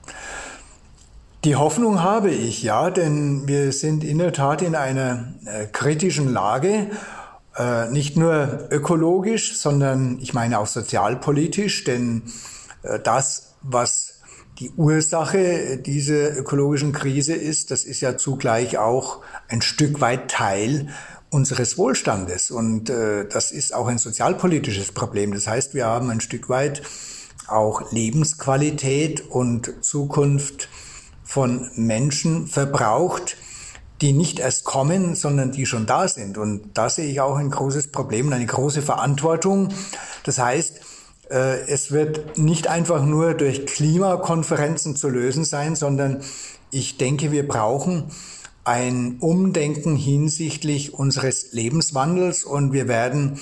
Die 1.45 1.57
Hoffnung 1.57 2.03
habe 2.03 2.31
ich, 2.31 2.63
ja, 2.63 2.91
denn 2.91 3.47
wir 3.47 3.73
sind 3.73 4.05
in 4.05 4.19
der 4.19 4.33
Tat 4.33 4.63
in 4.63 4.75
einer 4.75 5.35
äh, 5.47 5.67
kritischen 5.67 6.33
Lage, 6.33 6.91
äh, 7.57 7.91
nicht 7.91 8.17
nur 8.17 8.69
ökologisch, 8.71 9.57
sondern 9.59 10.19
ich 10.21 10.35
meine 10.35 10.59
auch 10.59 10.67
sozialpolitisch, 10.67 11.85
denn 11.85 12.23
äh, 12.83 12.99
das, 12.99 13.55
was 13.63 14.14
die 14.59 14.71
Ursache 14.71 15.79
dieser 15.79 16.37
ökologischen 16.37 16.93
Krise 16.93 17.35
ist, 17.35 17.71
das 17.71 17.85
ist 17.85 18.01
ja 18.01 18.17
zugleich 18.17 18.79
auch 18.79 19.23
ein 19.49 19.63
Stück 19.63 20.01
weit 20.01 20.31
Teil 20.31 20.89
unseres 21.31 21.77
Wohlstandes. 21.77 22.51
Und 22.51 22.89
äh, 22.89 23.27
das 23.29 23.51
ist 23.51 23.75
auch 23.75 23.89
ein 23.89 23.99
sozialpolitisches 23.99 24.93
Problem. 24.93 25.35
Das 25.35 25.49
heißt, 25.49 25.75
wir 25.75 25.87
haben 25.87 26.11
ein 26.11 26.21
Stück 26.21 26.49
weit 26.49 26.83
auch 27.49 27.91
Lebensqualität 27.93 29.29
und 29.29 29.85
Zukunft 29.85 30.69
von 31.25 31.69
Menschen 31.75 32.47
verbraucht, 32.47 33.37
die 34.01 34.13
nicht 34.13 34.39
erst 34.39 34.65
kommen, 34.65 35.15
sondern 35.15 35.51
die 35.51 35.67
schon 35.67 35.87
da 35.87 36.07
sind. 36.07 36.39
Und 36.39 36.77
da 36.79 36.89
sehe 36.89 37.07
ich 37.07 37.21
auch 37.21 37.37
ein 37.37 37.51
großes 37.51 37.91
Problem 37.91 38.29
und 38.29 38.33
eine 38.35 38.47
große 38.47 38.83
Verantwortung. 38.83 39.69
Das 40.23 40.39
heißt, 40.39 40.81
es 41.31 41.91
wird 41.91 42.39
nicht 42.39 42.69
einfach 42.69 43.05
nur 43.05 43.35
durch 43.35 43.67
Klimakonferenzen 43.67 44.95
zu 44.95 45.09
lösen 45.09 45.45
sein, 45.45 45.75
sondern 45.75 46.23
ich 46.71 46.97
denke, 46.97 47.33
wir 47.33 47.47
brauchen 47.47 48.11
ein 48.65 49.19
Umdenken 49.21 49.97
hinsichtlich 49.97 50.95
unseres 50.95 51.53
Lebenswandels 51.53 52.45
und 52.45 52.73
wir 52.73 52.89
werden 52.89 53.39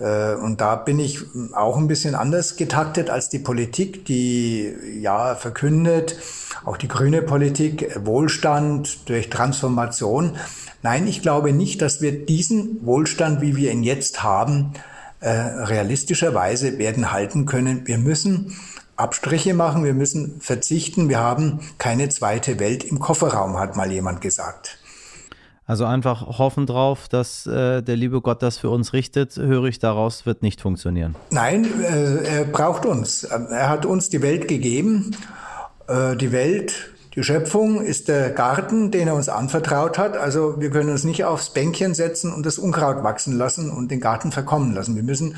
äh, 0.00 0.34
und 0.34 0.60
da 0.60 0.76
bin 0.76 0.98
ich 0.98 1.20
auch 1.52 1.76
ein 1.76 1.88
bisschen 1.88 2.14
anders 2.14 2.56
getaktet 2.56 3.10
als 3.10 3.28
die 3.28 3.38
Politik, 3.38 4.04
die 4.06 4.72
ja 5.00 5.34
verkündet, 5.34 6.16
auch 6.64 6.76
die 6.76 6.88
grüne 6.88 7.22
Politik, 7.22 7.90
Wohlstand 8.04 9.08
durch 9.08 9.28
Transformation. 9.28 10.36
Nein, 10.82 11.06
ich 11.06 11.20
glaube 11.20 11.52
nicht, 11.52 11.82
dass 11.82 12.00
wir 12.00 12.24
diesen 12.24 12.84
Wohlstand, 12.86 13.42
wie 13.42 13.56
wir 13.56 13.70
ihn 13.72 13.82
jetzt 13.82 14.22
haben, 14.22 14.72
äh, 15.20 15.30
realistischerweise 15.30 16.78
werden 16.78 17.12
halten 17.12 17.46
können. 17.46 17.86
Wir 17.86 17.98
müssen 17.98 18.56
Abstriche 18.96 19.54
machen, 19.54 19.84
wir 19.84 19.94
müssen 19.94 20.40
verzichten. 20.40 21.08
Wir 21.08 21.18
haben 21.18 21.60
keine 21.78 22.08
zweite 22.08 22.58
Welt 22.58 22.84
im 22.84 22.98
Kofferraum, 22.98 23.58
hat 23.58 23.76
mal 23.76 23.90
jemand 23.90 24.20
gesagt. 24.20 24.78
Also 25.66 25.84
einfach 25.84 26.38
hoffen 26.38 26.66
drauf, 26.66 27.06
dass 27.08 27.46
äh, 27.46 27.80
der 27.80 27.94
liebe 27.94 28.20
Gott 28.20 28.42
das 28.42 28.58
für 28.58 28.70
uns 28.70 28.92
richtet, 28.92 29.36
höre 29.36 29.66
ich 29.66 29.78
daraus, 29.78 30.26
wird 30.26 30.42
nicht 30.42 30.60
funktionieren. 30.60 31.14
Nein, 31.30 31.64
äh, 31.80 32.38
er 32.38 32.44
braucht 32.44 32.86
uns. 32.86 33.22
Er 33.22 33.68
hat 33.68 33.86
uns 33.86 34.08
die 34.08 34.20
Welt 34.20 34.48
gegeben. 34.48 35.12
Äh, 35.86 36.16
die 36.16 36.32
Welt, 36.32 36.92
die 37.14 37.24
Schöpfung 37.24 37.82
ist 37.82 38.06
der 38.06 38.30
Garten, 38.30 38.92
den 38.92 39.08
er 39.08 39.16
uns 39.16 39.28
anvertraut 39.28 39.98
hat. 39.98 40.16
Also 40.16 40.60
wir 40.60 40.70
können 40.70 40.90
uns 40.90 41.02
nicht 41.02 41.24
aufs 41.24 41.50
Bänkchen 41.50 41.92
setzen 41.92 42.32
und 42.32 42.46
das 42.46 42.56
Unkraut 42.56 43.02
wachsen 43.02 43.36
lassen 43.36 43.70
und 43.70 43.90
den 43.90 44.00
Garten 44.00 44.30
verkommen 44.30 44.74
lassen. 44.74 44.94
Wir 44.94 45.02
müssen 45.02 45.36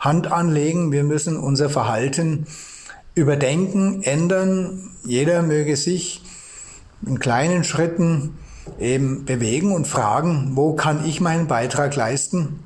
Hand 0.00 0.32
anlegen, 0.32 0.90
wir 0.90 1.04
müssen 1.04 1.36
unser 1.36 1.70
Verhalten 1.70 2.46
überdenken, 3.14 4.02
ändern. 4.02 4.90
Jeder 5.04 5.42
möge 5.42 5.76
sich 5.76 6.22
in 7.06 7.20
kleinen 7.20 7.62
Schritten 7.62 8.38
eben 8.80 9.24
bewegen 9.24 9.72
und 9.72 9.86
fragen, 9.86 10.52
wo 10.54 10.74
kann 10.74 11.04
ich 11.04 11.20
meinen 11.20 11.46
Beitrag 11.46 11.94
leisten? 11.94 12.64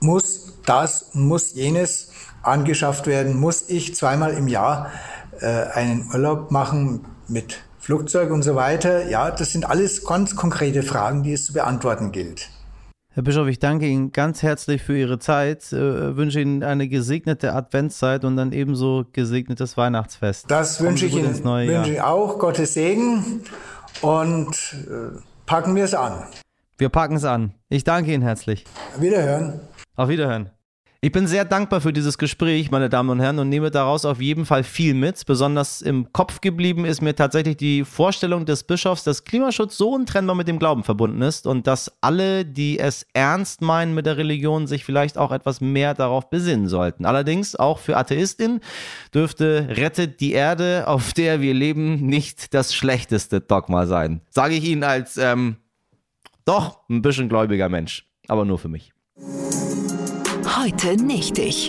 Muss 0.00 0.58
das, 0.66 1.14
muss 1.14 1.54
jenes 1.54 2.10
angeschafft 2.42 3.06
werden? 3.06 3.40
Muss 3.40 3.64
ich 3.68 3.94
zweimal 3.94 4.34
im 4.34 4.48
Jahr 4.48 4.90
äh, 5.40 5.46
einen 5.46 6.10
Urlaub 6.12 6.50
machen 6.50 7.06
mit 7.28 7.60
Flugzeug 7.78 8.30
und 8.30 8.42
so 8.42 8.54
weiter? 8.54 9.08
Ja, 9.08 9.30
das 9.30 9.52
sind 9.52 9.68
alles 9.68 10.04
ganz 10.04 10.36
konkrete 10.36 10.82
Fragen, 10.82 11.22
die 11.22 11.32
es 11.32 11.46
zu 11.46 11.52
beantworten 11.52 12.12
gilt. 12.12 12.50
Herr 13.10 13.22
Bischof, 13.22 13.46
ich 13.46 13.60
danke 13.60 13.86
Ihnen 13.86 14.10
ganz 14.10 14.42
herzlich 14.42 14.82
für 14.82 14.98
Ihre 14.98 15.20
Zeit, 15.20 15.72
äh, 15.72 16.16
wünsche 16.16 16.40
Ihnen 16.40 16.64
eine 16.64 16.88
gesegnete 16.88 17.52
Adventszeit 17.52 18.24
und 18.24 18.36
dann 18.36 18.50
ebenso 18.50 19.04
gesegnetes 19.12 19.76
Weihnachtsfest. 19.76 20.50
Das 20.50 20.80
wünsche 20.80 21.06
ich 21.06 21.14
Ihnen 21.14 21.44
wünsche 21.44 21.92
ich 21.92 22.02
auch. 22.02 22.40
Gottes 22.40 22.74
Segen 22.74 23.42
und 24.00 24.50
äh, 24.88 25.16
packen 25.46 25.76
wir 25.76 25.84
es 25.84 25.94
an. 25.94 26.24
Wir 26.76 26.88
packen 26.88 27.14
es 27.14 27.24
an. 27.24 27.54
Ich 27.68 27.84
danke 27.84 28.12
Ihnen 28.12 28.24
herzlich. 28.24 28.64
Wiederhören. 28.98 29.60
Auf 29.94 30.08
Wiederhören. 30.08 30.50
Ich 31.04 31.12
bin 31.12 31.26
sehr 31.26 31.44
dankbar 31.44 31.82
für 31.82 31.92
dieses 31.92 32.16
Gespräch, 32.16 32.70
meine 32.70 32.88
Damen 32.88 33.10
und 33.10 33.20
Herren, 33.20 33.38
und 33.38 33.50
nehme 33.50 33.70
daraus 33.70 34.06
auf 34.06 34.22
jeden 34.22 34.46
Fall 34.46 34.64
viel 34.64 34.94
mit. 34.94 35.26
Besonders 35.26 35.82
im 35.82 36.10
Kopf 36.14 36.40
geblieben 36.40 36.86
ist 36.86 37.02
mir 37.02 37.14
tatsächlich 37.14 37.58
die 37.58 37.84
Vorstellung 37.84 38.46
des 38.46 38.64
Bischofs, 38.64 39.04
dass 39.04 39.24
Klimaschutz 39.24 39.76
so 39.76 39.90
untrennbar 39.90 40.34
mit 40.34 40.48
dem 40.48 40.58
Glauben 40.58 40.82
verbunden 40.82 41.20
ist 41.20 41.46
und 41.46 41.66
dass 41.66 41.92
alle, 42.00 42.46
die 42.46 42.78
es 42.78 43.06
ernst 43.12 43.60
meinen 43.60 43.92
mit 43.92 44.06
der 44.06 44.16
Religion, 44.16 44.66
sich 44.66 44.82
vielleicht 44.82 45.18
auch 45.18 45.30
etwas 45.30 45.60
mehr 45.60 45.92
darauf 45.92 46.30
besinnen 46.30 46.68
sollten. 46.68 47.04
Allerdings 47.04 47.54
auch 47.54 47.80
für 47.80 47.98
Atheistinnen 47.98 48.60
dürfte 49.12 49.68
Rettet 49.72 50.22
die 50.22 50.32
Erde, 50.32 50.84
auf 50.88 51.12
der 51.12 51.42
wir 51.42 51.52
leben, 51.52 51.96
nicht 51.96 52.54
das 52.54 52.74
schlechteste 52.74 53.42
Dogma 53.42 53.84
sein. 53.84 54.22
Sage 54.30 54.54
ich 54.54 54.64
Ihnen 54.64 54.84
als, 54.84 55.18
ähm, 55.18 55.56
doch, 56.46 56.78
ein 56.88 57.02
bisschen 57.02 57.28
gläubiger 57.28 57.68
Mensch, 57.68 58.06
aber 58.26 58.46
nur 58.46 58.58
für 58.58 58.68
mich. 58.68 58.94
Heute 60.64 60.96
nicht 60.96 61.36
ich. 61.38 61.68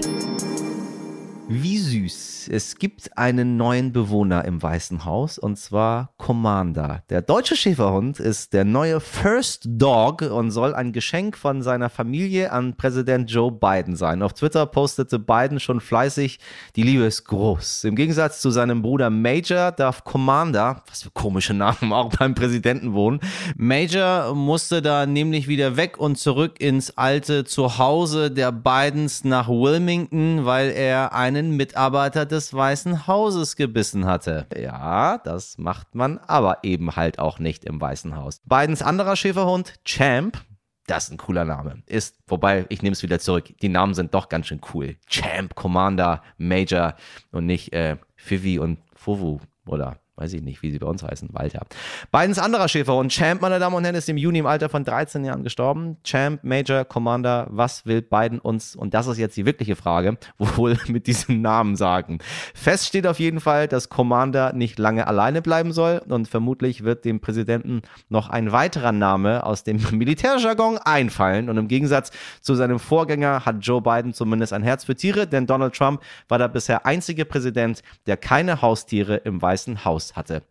Wie 1.49 1.77
süß. 1.77 2.34
Es 2.49 2.77
gibt 2.77 3.17
einen 3.17 3.57
neuen 3.57 3.93
Bewohner 3.93 4.43
im 4.45 4.61
Weißen 4.63 5.05
Haus 5.05 5.37
und 5.37 5.57
zwar 5.57 6.13
Commander. 6.17 7.03
Der 7.09 7.21
deutsche 7.21 7.55
Schäferhund 7.55 8.19
ist 8.19 8.53
der 8.53 8.65
neue 8.65 8.99
First 8.99 9.67
Dog 9.67 10.23
und 10.23 10.49
soll 10.49 10.73
ein 10.73 10.93
Geschenk 10.93 11.37
von 11.37 11.61
seiner 11.61 11.89
Familie 11.89 12.51
an 12.51 12.75
Präsident 12.75 13.29
Joe 13.29 13.51
Biden 13.51 13.95
sein. 13.95 14.23
Auf 14.23 14.33
Twitter 14.33 14.65
postete 14.65 15.19
Biden 15.19 15.59
schon 15.59 15.81
fleißig, 15.81 16.39
die 16.75 16.83
Liebe 16.83 17.03
ist 17.03 17.25
groß. 17.25 17.83
Im 17.83 17.95
Gegensatz 17.95 18.41
zu 18.41 18.49
seinem 18.49 18.81
Bruder 18.81 19.09
Major 19.09 19.71
darf 19.71 20.03
Commander, 20.03 20.81
was 20.89 21.03
für 21.03 21.11
komische 21.11 21.53
Namen, 21.53 21.93
auch 21.93 22.09
beim 22.09 22.33
Präsidenten 22.33 22.93
wohnen. 22.93 23.19
Major 23.55 24.33
musste 24.33 24.81
da 24.81 25.05
nämlich 25.05 25.47
wieder 25.47 25.77
weg 25.77 25.99
und 25.99 26.17
zurück 26.17 26.59
ins 26.59 26.97
alte 26.97 27.45
Zuhause 27.45 28.31
der 28.31 28.51
Bidens 28.51 29.23
nach 29.23 29.47
Wilmington, 29.47 30.45
weil 30.45 30.71
er 30.71 31.13
ein 31.13 31.35
einen 31.35 31.55
Mitarbeiter 31.55 32.25
des 32.25 32.34
Weißen 32.53 33.07
Hauses 33.07 33.55
gebissen 33.55 34.05
hatte. 34.05 34.47
Ja, 34.55 35.17
das 35.19 35.57
macht 35.57 35.95
man 35.95 36.17
aber 36.19 36.59
eben 36.63 36.95
halt 36.95 37.19
auch 37.19 37.39
nicht 37.39 37.65
im 37.65 37.79
Weißen 37.79 38.15
Haus. 38.15 38.41
Bidens 38.45 38.81
anderer 38.81 39.15
Schäferhund, 39.15 39.73
Champ, 39.85 40.43
Das 40.87 41.05
ist 41.05 41.11
ein 41.11 41.17
cooler 41.17 41.45
Name. 41.45 41.81
Ist, 41.87 42.17
wobei, 42.27 42.65
ich 42.69 42.83
nehme 42.83 42.93
es 42.93 43.01
wieder 43.01 43.19
zurück. 43.19 43.45
Die 43.61 43.69
Namen 43.69 43.95
sind 43.95 44.13
doch 44.13 44.29
ganz 44.29 44.47
schön 44.47 44.61
cool. 44.73 44.97
Champ, 45.07 45.55
Commander, 45.55 46.21
Major 46.37 46.95
und 47.31 47.47
nicht 47.47 47.73
äh, 47.73 47.97
Fivi 48.15 48.59
und 48.59 48.79
Fuvu 48.93 49.39
oder 49.65 49.97
weiß 50.17 50.31
ich 50.33 50.41
nicht, 50.41 50.61
wie 50.61 50.71
sie 50.71 50.79
bei 50.79 50.87
uns 50.87 51.03
heißen, 51.03 51.29
Walter. 51.33 51.65
Bidens 52.11 52.39
anderer 52.39 52.69
Schäferhund, 52.69 53.11
Champ, 53.11 53.41
meine 53.41 53.59
Damen 53.59 53.75
und 53.75 53.83
Herren, 53.83 53.95
ist 53.95 54.07
im 54.07 54.17
Juni 54.17 54.39
im 54.39 54.45
Alter 54.45 54.69
von 54.69 54.85
13 54.85 55.25
Jahren 55.25 55.43
gestorben. 55.43 55.97
Champ, 56.03 56.43
Major, 56.43 56.85
Commander, 56.85 57.47
was 57.49 57.85
will 57.85 58.01
Biden 58.01 58.39
uns, 58.39 58.75
und 58.75 58.93
das 58.93 59.07
ist 59.07 59.17
jetzt 59.17 59.35
die 59.35 59.45
wirkliche 59.45 59.75
Frage, 59.75 60.17
wohl 60.37 60.77
mit 60.87 61.07
diesem 61.07 61.41
Namen 61.41 61.75
sagen? 61.75 62.19
Fest 62.53 62.87
steht 62.87 63.07
auf 63.07 63.19
jeden 63.19 63.41
Fall, 63.41 63.67
dass 63.67 63.89
Commander 63.89 64.53
nicht 64.53 64.79
lange 64.79 65.05
alleine 65.07 65.41
bleiben 65.41 65.73
soll 65.73 66.01
und 66.07 66.29
vermutlich 66.29 66.83
wird 66.85 67.03
dem 67.03 67.19
Präsidenten 67.19 67.81
noch 68.07 68.29
ein 68.29 68.53
weiterer 68.53 68.93
Name 68.93 69.45
aus 69.45 69.65
dem 69.65 69.81
Militärjargon 69.91 70.77
einfallen 70.77 71.49
und 71.49 71.57
im 71.57 71.67
Gegensatz 71.67 72.11
zu 72.41 72.55
seinem 72.55 72.79
Vorgänger 72.79 73.45
hat 73.45 73.57
Joe 73.59 73.81
Biden 73.81 74.13
zumindest 74.13 74.53
ein 74.53 74.63
Herz 74.63 74.85
für 74.85 74.95
Tiere, 74.95 75.27
denn 75.27 75.45
Donald 75.45 75.75
Trump 75.75 76.01
war 76.29 76.37
der 76.37 76.47
bisher 76.47 76.85
einzige 76.85 77.25
Präsident, 77.25 77.81
der 78.07 78.15
keine 78.15 78.61
Haustiere 78.61 79.17
im 79.17 79.41
Weißen 79.41 79.83
Haus 79.83 80.04
Lust 80.05 80.15
hatte. 80.15 80.43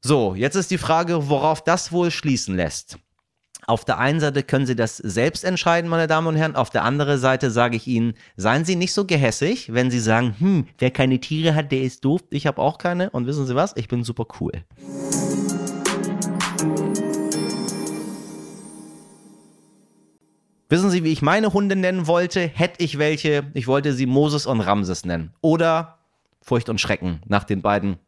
So, 0.00 0.34
jetzt 0.34 0.56
ist 0.56 0.70
die 0.70 0.78
Frage, 0.78 1.28
worauf 1.28 1.62
das 1.62 1.92
wohl 1.92 2.10
schließen 2.10 2.56
lässt. 2.56 2.98
Auf 3.68 3.84
der 3.84 3.98
einen 3.98 4.18
Seite 4.18 4.42
können 4.42 4.66
Sie 4.66 4.74
das 4.74 4.96
selbst 4.96 5.44
entscheiden, 5.44 5.88
meine 5.88 6.08
Damen 6.08 6.26
und 6.26 6.34
Herren. 6.34 6.56
Auf 6.56 6.70
der 6.70 6.82
anderen 6.82 7.20
Seite 7.20 7.52
sage 7.52 7.76
ich 7.76 7.86
Ihnen, 7.86 8.14
seien 8.36 8.64
Sie 8.64 8.74
nicht 8.74 8.92
so 8.92 9.04
gehässig, 9.04 9.72
wenn 9.72 9.92
Sie 9.92 10.00
sagen, 10.00 10.34
hm, 10.36 10.66
wer 10.78 10.90
keine 10.90 11.20
Tiere 11.20 11.54
hat, 11.54 11.70
der 11.70 11.82
ist 11.82 12.04
doof. 12.04 12.22
Ich 12.30 12.48
habe 12.48 12.60
auch 12.60 12.78
keine. 12.78 13.10
Und 13.10 13.26
wissen 13.26 13.46
Sie 13.46 13.54
was? 13.54 13.76
Ich 13.76 13.86
bin 13.86 14.02
super 14.02 14.26
cool. 14.40 14.52
Wissen 20.68 20.90
Sie, 20.90 21.04
wie 21.04 21.12
ich 21.12 21.22
meine 21.22 21.52
Hunde 21.52 21.76
nennen 21.76 22.08
wollte? 22.08 22.40
Hätte 22.40 22.82
ich 22.82 22.98
welche. 22.98 23.44
Ich 23.54 23.68
wollte 23.68 23.92
sie 23.92 24.06
Moses 24.06 24.46
und 24.46 24.60
Ramses 24.60 25.04
nennen. 25.04 25.32
Oder 25.40 25.98
Furcht 26.40 26.68
und 26.68 26.80
Schrecken 26.80 27.20
nach 27.26 27.44
den 27.44 27.62
beiden 27.62 27.98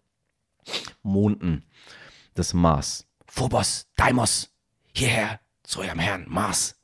Monden 1.02 1.64
des 2.36 2.54
Mars. 2.54 3.06
Phobos, 3.26 3.86
Deimos, 3.96 4.54
hierher 4.92 5.40
zu 5.62 5.80
eurem 5.80 5.98
Herrn 5.98 6.26
Mars. 6.28 6.76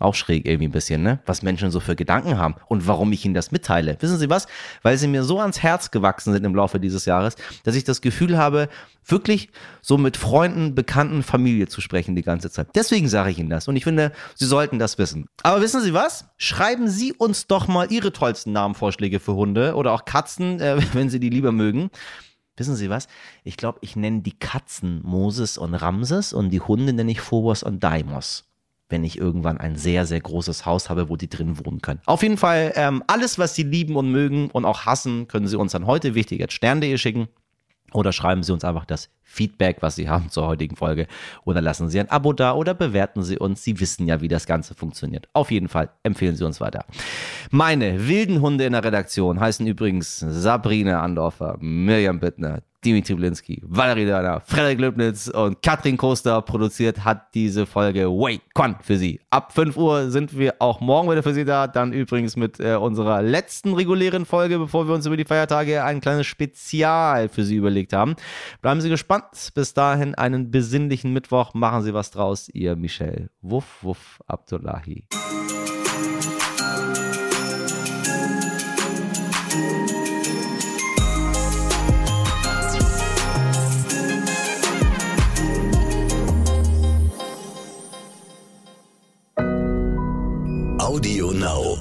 Auch 0.00 0.14
schräg 0.14 0.46
irgendwie 0.46 0.68
ein 0.68 0.72
bisschen, 0.72 1.02
ne? 1.02 1.20
Was 1.26 1.42
Menschen 1.42 1.70
so 1.70 1.78
für 1.78 1.94
Gedanken 1.94 2.38
haben 2.38 2.54
und 2.66 2.86
warum 2.86 3.12
ich 3.12 3.26
ihnen 3.26 3.34
das 3.34 3.52
mitteile. 3.52 3.98
Wissen 4.00 4.18
Sie 4.18 4.30
was? 4.30 4.46
Weil 4.82 4.96
sie 4.96 5.06
mir 5.06 5.22
so 5.22 5.38
ans 5.38 5.62
Herz 5.62 5.90
gewachsen 5.90 6.32
sind 6.32 6.44
im 6.44 6.54
Laufe 6.54 6.80
dieses 6.80 7.04
Jahres, 7.04 7.36
dass 7.64 7.74
ich 7.74 7.84
das 7.84 8.00
Gefühl 8.00 8.38
habe, 8.38 8.70
wirklich 9.04 9.50
so 9.82 9.98
mit 9.98 10.16
Freunden, 10.16 10.74
Bekannten, 10.74 11.22
Familie 11.22 11.68
zu 11.68 11.82
sprechen 11.82 12.16
die 12.16 12.22
ganze 12.22 12.50
Zeit. 12.50 12.68
Deswegen 12.74 13.06
sage 13.06 13.30
ich 13.32 13.38
Ihnen 13.38 13.50
das 13.50 13.68
und 13.68 13.76
ich 13.76 13.84
finde, 13.84 14.12
Sie 14.34 14.46
sollten 14.46 14.78
das 14.78 14.96
wissen. 14.96 15.26
Aber 15.42 15.60
wissen 15.60 15.82
Sie 15.82 15.92
was? 15.92 16.24
Schreiben 16.38 16.88
Sie 16.88 17.12
uns 17.12 17.46
doch 17.46 17.68
mal 17.68 17.92
Ihre 17.92 18.12
tollsten 18.12 18.52
Namenvorschläge 18.52 19.20
für 19.20 19.34
Hunde 19.34 19.74
oder 19.74 19.92
auch 19.92 20.06
Katzen, 20.06 20.58
äh, 20.58 20.80
wenn 20.94 21.10
Sie 21.10 21.20
die 21.20 21.30
lieber 21.30 21.52
mögen. 21.52 21.90
Wissen 22.56 22.76
Sie 22.76 22.88
was? 22.88 23.08
Ich 23.44 23.58
glaube, 23.58 23.78
ich 23.82 23.94
nenne 23.94 24.22
die 24.22 24.38
Katzen 24.38 25.00
Moses 25.02 25.58
und 25.58 25.74
Ramses 25.74 26.32
und 26.32 26.48
die 26.48 26.60
Hunde 26.60 26.94
nenne 26.94 27.12
ich 27.12 27.20
Phobos 27.20 27.62
und 27.62 27.84
Daimos 27.84 28.51
wenn 28.92 29.02
ich 29.02 29.18
irgendwann 29.18 29.58
ein 29.58 29.74
sehr, 29.74 30.06
sehr 30.06 30.20
großes 30.20 30.66
Haus 30.66 30.88
habe, 30.90 31.08
wo 31.08 31.16
die 31.16 31.28
drin 31.28 31.58
wohnen 31.64 31.80
können. 31.80 32.00
Auf 32.06 32.22
jeden 32.22 32.36
Fall, 32.36 32.72
ähm, 32.76 33.02
alles, 33.08 33.38
was 33.38 33.54
Sie 33.54 33.64
lieben 33.64 33.96
und 33.96 34.12
mögen 34.12 34.50
und 34.50 34.64
auch 34.64 34.86
hassen, 34.86 35.26
können 35.26 35.48
Sie 35.48 35.58
uns 35.58 35.74
an 35.74 35.86
heute 35.86 36.14
wichtig 36.14 36.42
at 36.42 36.52
stern.de 36.52 36.96
schicken. 36.98 37.28
Oder 37.92 38.12
schreiben 38.12 38.42
Sie 38.42 38.52
uns 38.52 38.64
einfach 38.64 38.84
das 38.84 39.10
Feedback, 39.22 39.78
was 39.80 39.96
Sie 39.96 40.08
haben 40.08 40.30
zur 40.30 40.46
heutigen 40.46 40.76
Folge. 40.76 41.06
Oder 41.44 41.60
lassen 41.60 41.88
Sie 41.88 42.00
ein 42.00 42.10
Abo 42.10 42.32
da 42.32 42.54
oder 42.54 42.74
bewerten 42.74 43.22
Sie 43.22 43.38
uns. 43.38 43.64
Sie 43.64 43.80
wissen 43.80 44.06
ja, 44.06 44.20
wie 44.20 44.28
das 44.28 44.46
Ganze 44.46 44.74
funktioniert. 44.74 45.28
Auf 45.32 45.50
jeden 45.50 45.68
Fall 45.68 45.90
empfehlen 46.02 46.36
Sie 46.36 46.44
uns 46.44 46.60
weiter. 46.60 46.84
Meine 47.50 48.08
wilden 48.08 48.40
Hunde 48.40 48.64
in 48.64 48.72
der 48.72 48.84
Redaktion 48.84 49.40
heißen 49.40 49.66
übrigens 49.66 50.18
Sabrina 50.20 51.02
Andorfer, 51.02 51.56
Mirjam 51.60 52.20
Bittner, 52.20 52.62
Dimitri 52.84 53.14
Blinski, 53.14 53.62
Valerie 53.64 54.06
Dörner, 54.06 54.40
Frederik 54.44 54.80
Löbnitz 54.80 55.28
und 55.28 55.62
Katrin 55.62 55.96
Koster 55.96 56.42
produziert 56.42 57.04
hat 57.04 57.32
diese 57.34 57.64
Folge 57.64 58.08
Wait 58.08 58.42
Con 58.54 58.76
für 58.80 58.96
Sie. 58.96 59.20
Ab 59.30 59.52
5 59.52 59.76
Uhr 59.76 60.10
sind 60.10 60.36
wir 60.36 60.56
auch 60.58 60.80
morgen 60.80 61.10
wieder 61.10 61.22
für 61.22 61.32
Sie 61.32 61.44
da. 61.44 61.68
Dann 61.68 61.92
übrigens 61.92 62.36
mit 62.36 62.58
äh, 62.58 62.74
unserer 62.74 63.22
letzten 63.22 63.74
regulären 63.74 64.26
Folge, 64.26 64.58
bevor 64.58 64.88
wir 64.88 64.94
uns 64.94 65.06
über 65.06 65.16
die 65.16 65.24
Feiertage 65.24 65.84
ein 65.84 66.00
kleines 66.00 66.26
Spezial 66.26 67.28
für 67.28 67.44
Sie 67.44 67.56
überlegt 67.56 67.92
haben. 67.92 68.16
Bleiben 68.60 68.80
Sie 68.80 68.88
gespannt. 68.88 69.52
Bis 69.54 69.74
dahin 69.74 70.14
einen 70.16 70.50
besinnlichen 70.50 71.12
Mittwoch. 71.12 71.54
Machen 71.54 71.82
Sie 71.82 71.94
was 71.94 72.10
draus. 72.10 72.48
Ihr 72.48 72.74
Michel 72.74 73.30
Wuff 73.42 73.82
Wuff 73.82 74.20
Abdullahi. 74.26 75.06
Audio 90.92 91.30
Now. 91.30 91.71